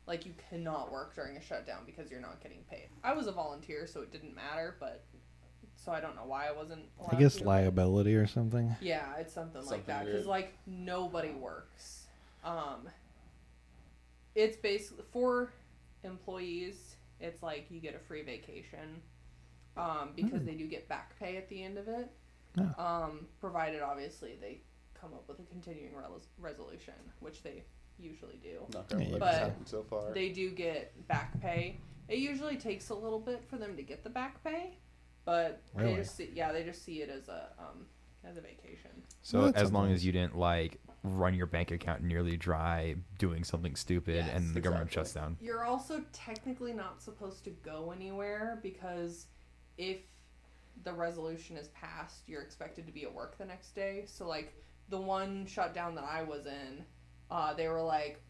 [0.07, 2.89] Like you cannot work during a shutdown because you're not getting paid.
[3.03, 5.03] I was a volunteer, so it didn't matter, but
[5.77, 6.85] so I don't know why I wasn't.
[7.11, 8.77] I guess to, liability or something.
[8.81, 12.07] Yeah, it's something, like that because like nobody works.
[12.45, 12.89] Um,
[14.35, 15.51] it's basically for
[16.03, 16.97] employees.
[17.20, 19.01] It's like you get a free vacation,
[19.77, 20.47] um, because Hmm.
[20.47, 22.11] they do get back pay at the end of it.
[22.59, 22.84] Oh.
[22.84, 24.61] Um, provided obviously they
[24.98, 27.64] come up with a continuing res- resolution, which they
[27.98, 28.61] usually do.
[28.72, 30.12] Not gonna let But so far.
[30.12, 31.78] They do get back pay.
[32.09, 34.78] It usually takes a little bit for them to get the back pay,
[35.24, 35.92] but Really?
[35.92, 37.86] they just see, yeah they just see it as a um,
[38.24, 38.90] as a vacation.
[39.22, 39.94] So Well, that's as long something.
[39.94, 44.55] as you didn't like run your bank account nearly dry doing something stupid Yes, and
[44.55, 45.00] the government exactly.
[45.05, 45.36] shuts down.
[45.40, 49.26] You're also technically not supposed to go anywhere because
[49.76, 49.98] if
[50.83, 54.05] the resolution is passed, you're expected to be at work the next day.
[54.07, 54.55] So like
[54.89, 56.85] the one shutdown that I was in,
[57.31, 58.20] uh, they were like,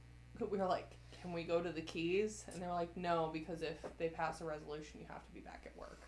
[0.50, 2.44] we were like, can we go to the Keys?
[2.52, 5.40] And they were like, no, because if they pass a resolution, you have to be
[5.40, 6.02] back at work.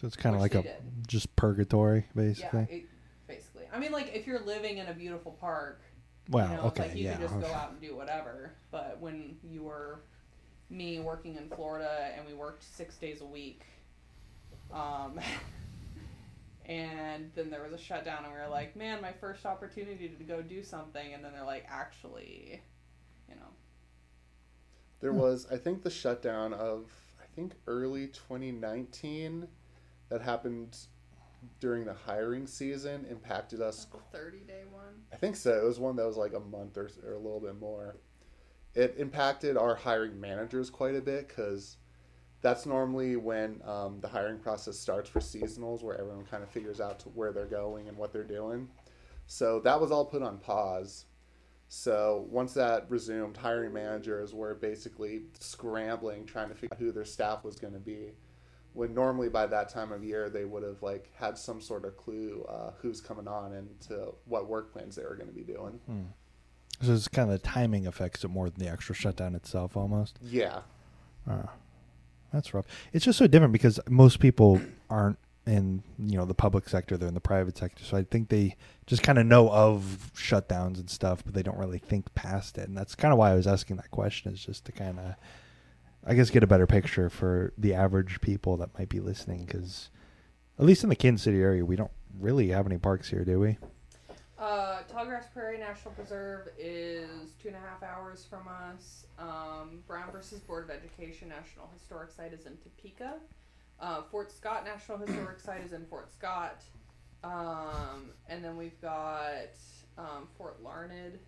[0.00, 0.76] So it's kind of like a did.
[1.06, 2.66] just purgatory, Yeah, basically.
[2.70, 2.86] it,
[3.26, 3.64] basically.
[3.72, 5.82] I mean, like if you're living in a beautiful park,
[6.28, 7.12] well, you know, okay, like you yeah.
[7.14, 8.52] can just go out and do whatever.
[8.70, 10.00] But when you were
[10.70, 13.62] me working in Florida and we worked six days a week,
[14.72, 15.18] um,
[16.68, 20.24] and then there was a shutdown and we were like, man, my first opportunity to
[20.24, 22.62] go do something, and then they're like, actually,
[23.28, 23.48] you know,
[25.00, 26.90] There was, I think, the shutdown of,
[27.20, 29.48] I think, early 2019
[30.08, 30.76] that happened
[31.60, 33.86] during the hiring season impacted us.
[33.86, 35.02] the thirty day one.
[35.12, 35.52] I think so.
[35.52, 37.96] It was one that was like a month or, or a little bit more.
[38.74, 41.76] It impacted our hiring managers quite a bit because
[42.40, 46.80] that's normally when um, the hiring process starts for seasonals, where everyone kind of figures
[46.80, 48.68] out to where they're going and what they're doing.
[49.26, 51.06] So that was all put on pause.
[51.68, 57.04] So once that resumed, hiring managers were basically scrambling, trying to figure out who their
[57.04, 58.12] staff was going to be.
[58.72, 61.96] When normally by that time of year they would have like had some sort of
[61.96, 65.42] clue uh, who's coming on and to what work plans they were going to be
[65.42, 65.80] doing.
[66.80, 70.18] So it's kind of the timing affects it more than the actual shutdown itself, almost.
[70.22, 70.60] Yeah,
[71.28, 71.42] Uh,
[72.32, 72.66] that's rough.
[72.92, 74.60] It's just so different because most people
[74.90, 77.84] aren't in you know the public sector; they're in the private sector.
[77.84, 78.56] So I think they
[78.86, 82.68] just kind of know of shutdowns and stuff, but they don't really think past it.
[82.68, 85.14] And that's kind of why I was asking that question, is just to kind of,
[86.06, 89.44] I guess, get a better picture for the average people that might be listening.
[89.44, 89.90] Because
[90.58, 93.40] at least in the Kansas City area, we don't really have any parks here, do
[93.40, 93.58] we?
[94.38, 99.04] Uh, Tallgrass Prairie National Preserve is two and a half hours from us.
[99.18, 103.14] Um, Brown versus Board of Education National Historic Site is in Topeka.
[103.80, 106.62] Uh, Fort Scott National Historic Site is in Fort Scott.
[107.24, 109.56] Um, and then we've got
[109.96, 111.18] um, Fort Larned,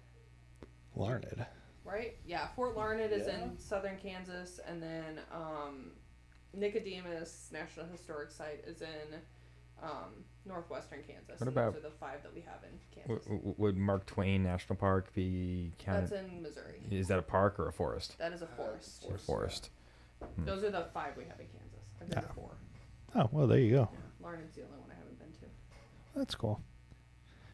[0.94, 1.44] Larned.
[1.84, 2.16] right?
[2.24, 3.42] Yeah, Fort Larned is Yeah.
[3.42, 5.90] in southern Kansas, and then um,
[6.54, 9.18] Nicodemus National Historic Site is in
[9.82, 11.40] um, northwestern Kansas.
[11.40, 13.24] What about- those are the five that we have in Kansas?
[13.26, 16.80] w- would Mark Twain National Park be That's in Missouri.
[16.90, 18.16] Is that a park or a forest?
[18.18, 19.04] That is a forest.
[19.08, 19.70] Or a forest.
[20.38, 21.80] Those are the five we have in Kansas.
[22.00, 22.32] I've been to Yeah.
[22.34, 22.50] four.
[23.14, 23.88] Oh well, there you go.
[23.92, 23.98] Yeah.
[24.26, 25.46] Larned's the only one I haven't been to.
[26.14, 26.60] That's cool.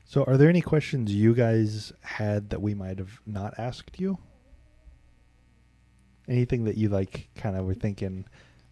[0.05, 4.19] So, are there any questions you guys had that we might have not asked you?
[6.29, 8.25] Anything that you like, kind of were thinking,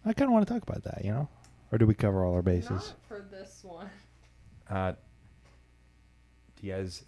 [0.05, 1.27] I kind of want to talk about that, you know?
[1.71, 2.69] Or do we cover all our bases?
[2.69, 3.89] Not for this one.
[4.69, 4.93] Uh,
[6.55, 7.03] do you guys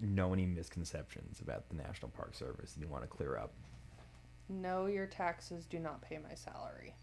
[0.00, 3.52] know any misconceptions about the National Park Service that you want to clear up?
[4.48, 6.94] No, your taxes do not pay my salary.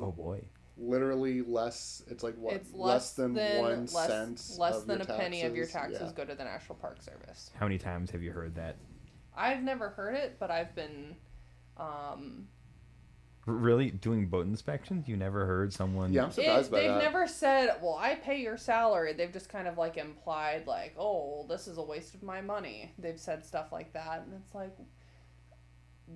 [0.00, 0.42] Oh boy.
[0.78, 2.02] literally less.
[2.08, 5.42] It's like what it's less, than, one less, cent less of than a your penny
[5.42, 5.98] of your taxes.
[5.98, 6.24] taxes Yeah.
[6.24, 7.50] go to the National Park Service.
[7.58, 8.76] How many times have you heard that?
[9.36, 11.16] I've never heard it, but I've been
[11.76, 12.61] um R-
[13.46, 13.90] really?
[13.90, 15.08] Doing boat inspections?
[15.08, 16.12] You never heard someone.
[16.12, 17.02] Yeah, I'm surprised it, by they've that.
[17.02, 21.46] never said, "Well, I pay your salary." They've just kind of like implied, like, "Oh,
[21.48, 24.76] this is a waste of my money." They've said stuff like that, and it's like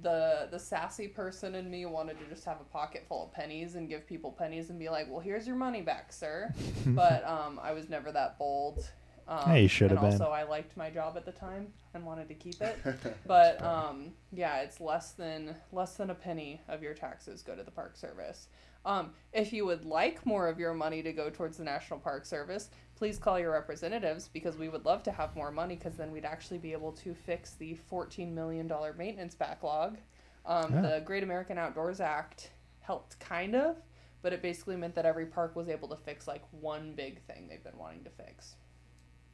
[0.02, 3.74] the the sassy person in me wanted to just have a pocket full of pennies
[3.74, 6.52] and give people pennies and be like, "Well, here's your money back, sir."
[6.86, 8.88] but um, I was never that bold.
[9.28, 10.12] Um, Hey, you should have been.
[10.12, 12.78] Also, I liked my job at the time and wanted to keep it.
[13.26, 17.62] But um, yeah, it's less than less than a penny of your taxes go to
[17.62, 18.48] the Park Service.
[18.84, 22.24] Um, if you would like more of your money to go towards the National Park
[22.24, 26.12] Service, please call your representatives because we would love to have more money because then
[26.12, 29.96] we'd actually be able to fix the $14 million maintenance backlog.
[30.44, 30.82] Um, Yeah.
[30.82, 33.74] The Great American Outdoors Act helped kind of,
[34.22, 37.48] but it basically meant that every park was able to fix like one big thing
[37.48, 38.54] they've been wanting to fix.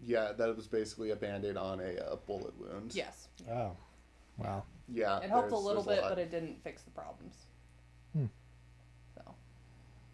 [0.04, 2.94] Yeah, that was basically a band-aid on a, uh bullet wound.
[2.94, 3.28] Yes.
[3.50, 3.76] Oh.
[4.38, 4.64] Wow.
[4.88, 6.10] Yeah, It helped a little bit, lot.
[6.10, 7.34] but it didn't fix the problems.
[8.14, 8.26] Hmm.
[9.14, 9.22] So,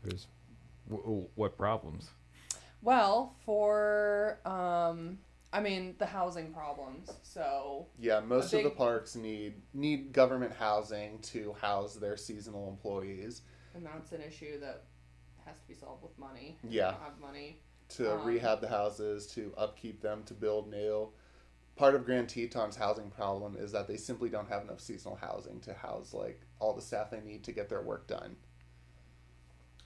[0.04, 0.26] There's
[0.88, 2.10] w- w- what problems?
[2.82, 5.18] well, for um,
[5.52, 7.10] I mean the housing problems.
[7.22, 13.42] So Yeah, most of the parks need need government housing to house their seasonal employees.
[13.74, 14.84] and that's an issue that
[15.44, 16.58] has to be solved with money.
[16.62, 16.90] We Yeah.
[16.92, 17.62] don't have money.
[17.90, 21.10] To Um, rehab the houses, to upkeep them, to build new.
[21.76, 25.60] Part of Grand Teton's housing problem is that they simply don't have enough seasonal housing
[25.60, 28.36] to house like all the staff they need to get their work done.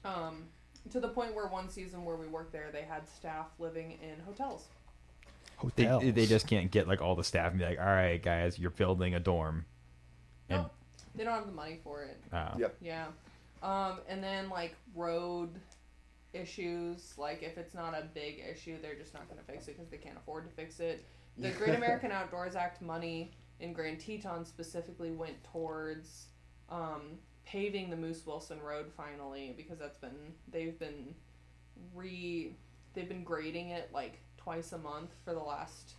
[0.04, 0.44] Um,
[0.90, 4.18] to the point where one season where we worked there, they had staff living in
[4.24, 4.66] hotels.
[5.76, 6.14] They, Hotels.
[6.14, 8.70] they just can't get like all the staff and be like, all right, guys, you're
[8.70, 9.64] building a dorm.
[10.48, 10.72] And Nope.
[11.14, 12.18] They don't have the money for it.
[12.32, 12.76] uh, Yep.
[12.80, 13.06] Yeah.
[13.62, 15.50] Um, and then like road
[16.32, 19.76] issues, like if it's not a big issue, they're just not going to fix it
[19.76, 21.04] because they can't afford to fix it.
[21.38, 26.26] The Great American Outdoors Act money in Grand Teton specifically went towards
[26.68, 31.14] um, paving the Moose Wilson Road finally because that's been they've been
[31.94, 32.56] re
[32.94, 35.94] they've been grading it like twice a month for the last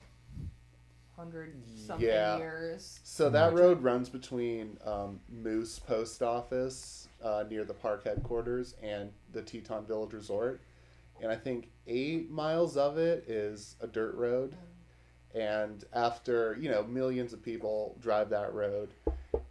[1.15, 2.37] hundred something Yeah.
[2.37, 2.99] years.
[3.03, 9.11] So that road runs between um, Moose Post Office uh, near the park headquarters and
[9.31, 10.61] the Teton Village Resort,
[11.21, 14.55] and I think eight miles of it is a dirt road.
[15.35, 18.89] And after you know millions of people drive that road,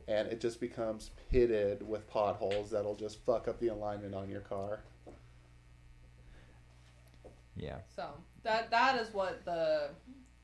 [0.09, 4.43] and it just becomes pitted with potholes that'll just fuck up the alignment on your
[4.43, 4.81] car.
[7.57, 7.79] yeah.
[7.95, 8.09] So
[8.43, 9.91] that that is what the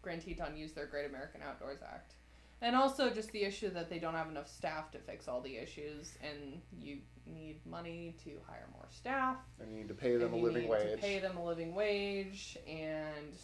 [0.03, 2.15] Grand Teton used their Great American Outdoors Act,
[2.63, 5.57] and also just the issue that they don't have enough staff to fix all the
[5.57, 9.37] issues, and you need money to hire more staff.
[9.61, 11.01] And you need to pay them and a you living need wage.
[11.01, 13.37] Pay them a living wage, and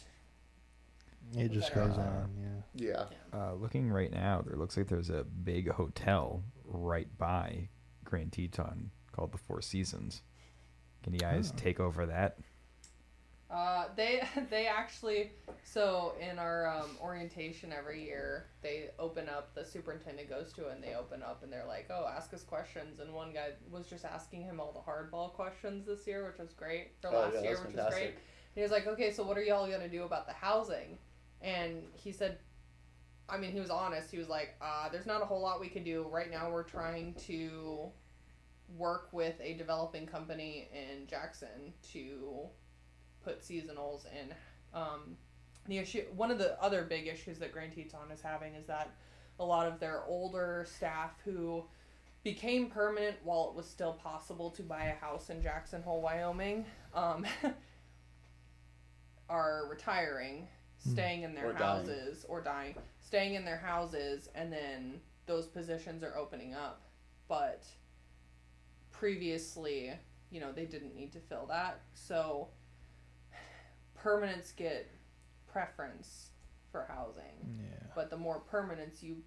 [1.36, 1.88] It just better.
[1.88, 2.30] goes on.
[2.74, 3.04] Yeah.
[3.32, 3.38] Yeah.
[3.38, 7.68] Uh, looking right now, there looks like there's a big hotel right by
[8.04, 10.22] Grand Teton called the Four Seasons.
[11.02, 11.58] Can you guys Oh.
[11.58, 12.38] take over that?
[13.54, 15.30] Uh, they they actually
[15.62, 20.74] so in our um, orientation every year they open up the superintendent goes to it
[20.74, 22.98] and they open up and they're like oh ask us questions.
[22.98, 26.52] And one guy was just asking him all the hardball questions this year which was
[26.52, 27.76] great for Oh, last yeah, year which was great.
[27.76, 28.18] fantastic.
[28.56, 30.98] he was like okay so what are y'all gonna do about the housing?
[31.40, 32.38] And he said
[33.28, 34.10] I mean he was honest.
[34.10, 36.06] He was like uh, there's not a whole lot we can do.
[36.10, 37.88] Right now we're trying to
[38.76, 42.48] work with a developing company in Jackson to
[43.24, 44.34] put seasonals in.
[44.72, 45.16] Um,
[45.66, 48.90] the issue, one of the other big issues that Grand Teton is having is that
[49.40, 51.64] a lot of their older staff who
[52.22, 56.64] became permanent while it was still possible to buy a house in Jackson Hole, Wyoming,
[56.94, 57.24] um,
[59.28, 60.46] are retiring,
[60.78, 61.62] staying in their Or dying.
[61.62, 66.82] houses or dying, staying in their houses, and then those positions are opening up.
[67.28, 67.64] But
[68.90, 69.92] previously,
[70.30, 71.80] you know, they didn't need to fill that.
[71.94, 72.48] So
[74.04, 74.90] permanents get
[75.50, 76.30] preference
[76.70, 77.56] for housing.
[77.58, 77.86] Yeah.
[77.94, 79.22] But the more permanents you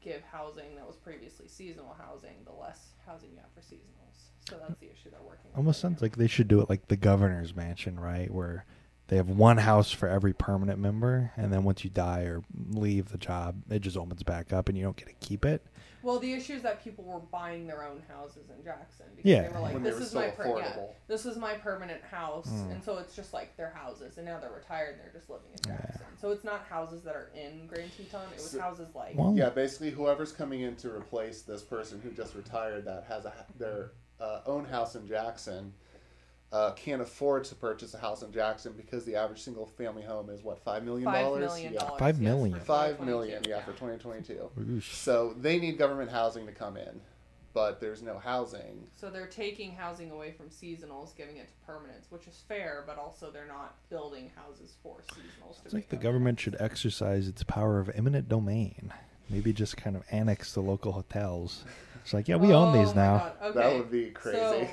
[0.00, 4.30] give housing that was previously seasonal housing, the less housing you have for seasonals.
[4.48, 5.58] So that's the issue they're working on.
[5.58, 8.30] Almost sounds like they should do it like the governor's mansion, right?
[8.32, 8.64] Where
[9.10, 13.08] they have one house for every permanent member, and then once you die or leave
[13.08, 15.66] the job, it just opens back up, and you don't get to keep it.
[16.04, 19.42] Well, the issue is that people were buying their own houses in Jackson because Yeah.
[19.42, 20.88] they were like, When they "This were is still my per- yeah, affordable.
[21.08, 22.70] this is my permanent house," Mm.
[22.70, 25.48] and so it's just like their houses, and now they're retired and they're just living
[25.52, 25.76] in Yeah.
[25.78, 26.06] Jackson.
[26.20, 29.34] So it's not houses that are in Grand Teton; it was So- houses like Well,
[29.36, 33.32] Yeah, basically, whoever's coming in to replace this person who just retired that has a,
[33.58, 33.90] their
[34.20, 35.74] uh, own house in Jackson
[36.52, 40.30] uh, can't afford to purchase a house in Jackson because the average single family home
[40.30, 41.40] is what five million five dollars.
[41.40, 41.78] million yeah.
[41.78, 41.98] dollars.
[41.98, 42.58] Five yes, million.
[42.58, 44.82] for Five 2022, million, yeah, for 2022.
[44.82, 47.00] So they need government housing to come in,
[47.52, 48.84] but there's no housing.
[48.96, 52.98] So they're taking housing away from seasonals, giving it to permanents, which is fair, but
[52.98, 55.60] also they're not building houses for seasonals.
[55.62, 58.92] It's to like the government should exercise its power of eminent domain.
[59.28, 61.64] Maybe just kind of annex the local hotels.
[62.02, 63.34] It's like, yeah, we own Oh these now.
[63.40, 63.56] Okay.
[63.60, 64.36] That would be crazy.
[64.36, 64.68] So,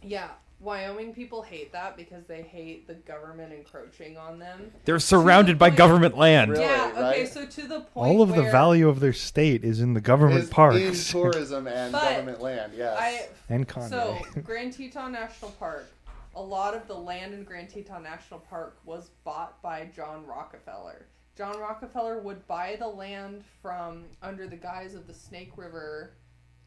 [0.00, 0.30] yeah,
[0.64, 4.72] Wyoming people hate that because they hate the government encroaching on them.
[4.84, 6.52] They're surrounded by point- government land.
[6.52, 6.90] Really, yeah.
[6.92, 7.02] Okay.
[7.02, 7.28] right?
[7.28, 7.90] So to the point.
[7.94, 11.66] All of the value of their state is in the government Is in parks tourism
[11.66, 12.72] and government land.
[12.76, 12.96] Yes.
[12.98, 13.90] I and Conway.
[13.90, 15.86] So, Grand Teton National Park,
[16.34, 21.06] a lot of the land in Grand Teton National Park was bought by John Rockefeller.
[21.36, 26.12] John Rockefeller would buy the land from under the guise of the Snake River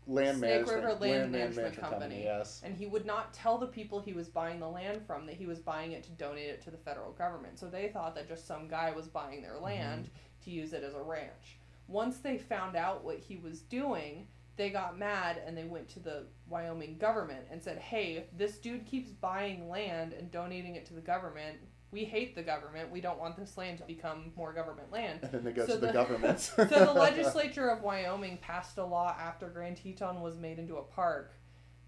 [0.07, 2.23] land Snake management, River Land, land Management, Company.
[2.23, 2.61] Yes.
[2.63, 5.45] And he would not tell the people he was buying the land from that he
[5.45, 7.59] was buying it to donate it to the federal government.
[7.59, 9.65] So they thought that just some guy was buying their mm-hmm.
[9.65, 10.09] land
[10.43, 11.59] to use it as a ranch.
[11.87, 15.99] Once they found out what he was doing, they got mad and they went to
[15.99, 20.93] the Wyoming government and said, "Hey, this dude keeps buying land and donating it to
[20.93, 21.57] the government.
[21.91, 22.91] We hate the government.
[22.91, 25.75] We don't want this land to become more government land." And then they go So
[25.75, 26.39] to the, the- government.
[26.55, 30.83] so the legislature of Wyoming passed a law after Grand Teton was made into a
[30.83, 31.33] park,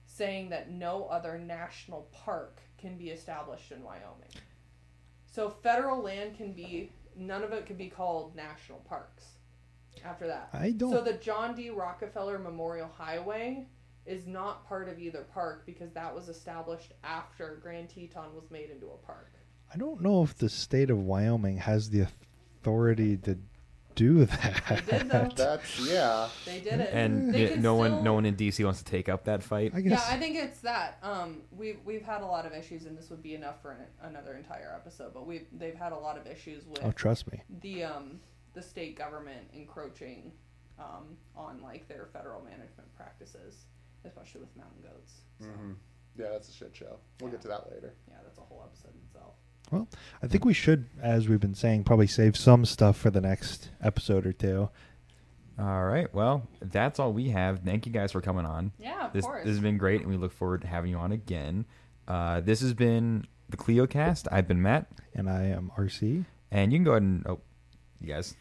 [0.05, 4.29] saying that no other national park can be established in Wyoming.
[5.25, 9.25] So federal land can be none of it can be called national parks.
[10.05, 10.91] After that, I don't.
[10.91, 11.69] so the John D.
[11.71, 13.67] Rockefeller Memorial Highway
[14.05, 18.69] is not part of either park because that was established after Grand Teton was made
[18.69, 19.33] into a park.
[19.73, 22.07] I don't know if the state of Wyoming has the
[22.61, 23.37] authority to
[23.95, 24.83] do that.
[24.87, 25.29] They did though.
[25.35, 26.29] That's yeah.
[26.45, 26.89] They did it.
[26.93, 29.25] And They y- can no one, still- no one in DC wants to take up
[29.25, 29.73] that fight.
[29.75, 30.01] I Yeah.
[30.07, 30.97] I think it's that.
[31.03, 33.79] Um, we've we've had a lot of issues, and this would be enough for an,
[34.03, 35.13] another entire episode.
[35.13, 37.41] But we they've had a lot of issues with oh, trust me.
[37.61, 38.19] the um
[38.53, 40.31] the state government encroaching
[40.79, 43.65] um on like their federal management practices,
[44.05, 45.13] especially with mountain goats.
[45.41, 45.73] So, hmm
[46.17, 46.99] Yeah, that's a shit show.
[47.19, 47.93] We'll get to that later.
[48.07, 48.93] Yeah, that's a whole episode
[49.71, 49.87] itself.
[50.23, 53.69] I think we should, as we've been saying, probably save some stuff for the next
[53.81, 54.69] episode or two.
[55.59, 56.13] All right.
[56.13, 57.59] Well, that's all we have.
[57.59, 58.71] Thank you guys for coming on.
[58.79, 59.43] Yeah, of This, course.
[59.43, 61.65] this has been great, and we look forward to having you on again.
[62.07, 64.27] Uh, this has been the KleioCast.
[64.31, 66.25] I've been Matt, And I am RC.
[66.51, 67.39] and you can go ahead and oh,
[67.99, 68.35] you guys,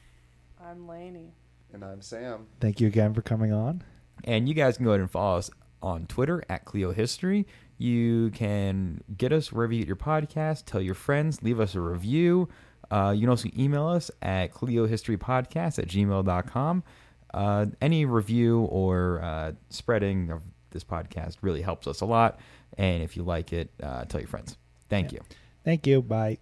[0.65, 1.33] I'm Laney.
[1.73, 2.47] And I'm Sam.
[2.61, 3.83] Thank you again for coming on.
[4.25, 5.51] and you guys can go ahead and follow us
[5.83, 7.45] on Twitter at KleioHistory.
[7.79, 10.65] You can get us wherever you get your podcast.
[10.67, 11.43] Tell your friends.
[11.43, 12.49] Leave us a review.
[12.91, 16.83] Uh, you can also email us at kleiohistorypodcast at gmail.com.
[17.35, 22.41] Uh, any review or uh, spreading of this podcast really helps us a lot.
[22.77, 24.57] And if you like it, uh, tell your friends.
[24.89, 25.19] Thank Yeah.
[25.19, 25.37] you.
[25.65, 26.03] Thank you.
[26.03, 26.39] Bye.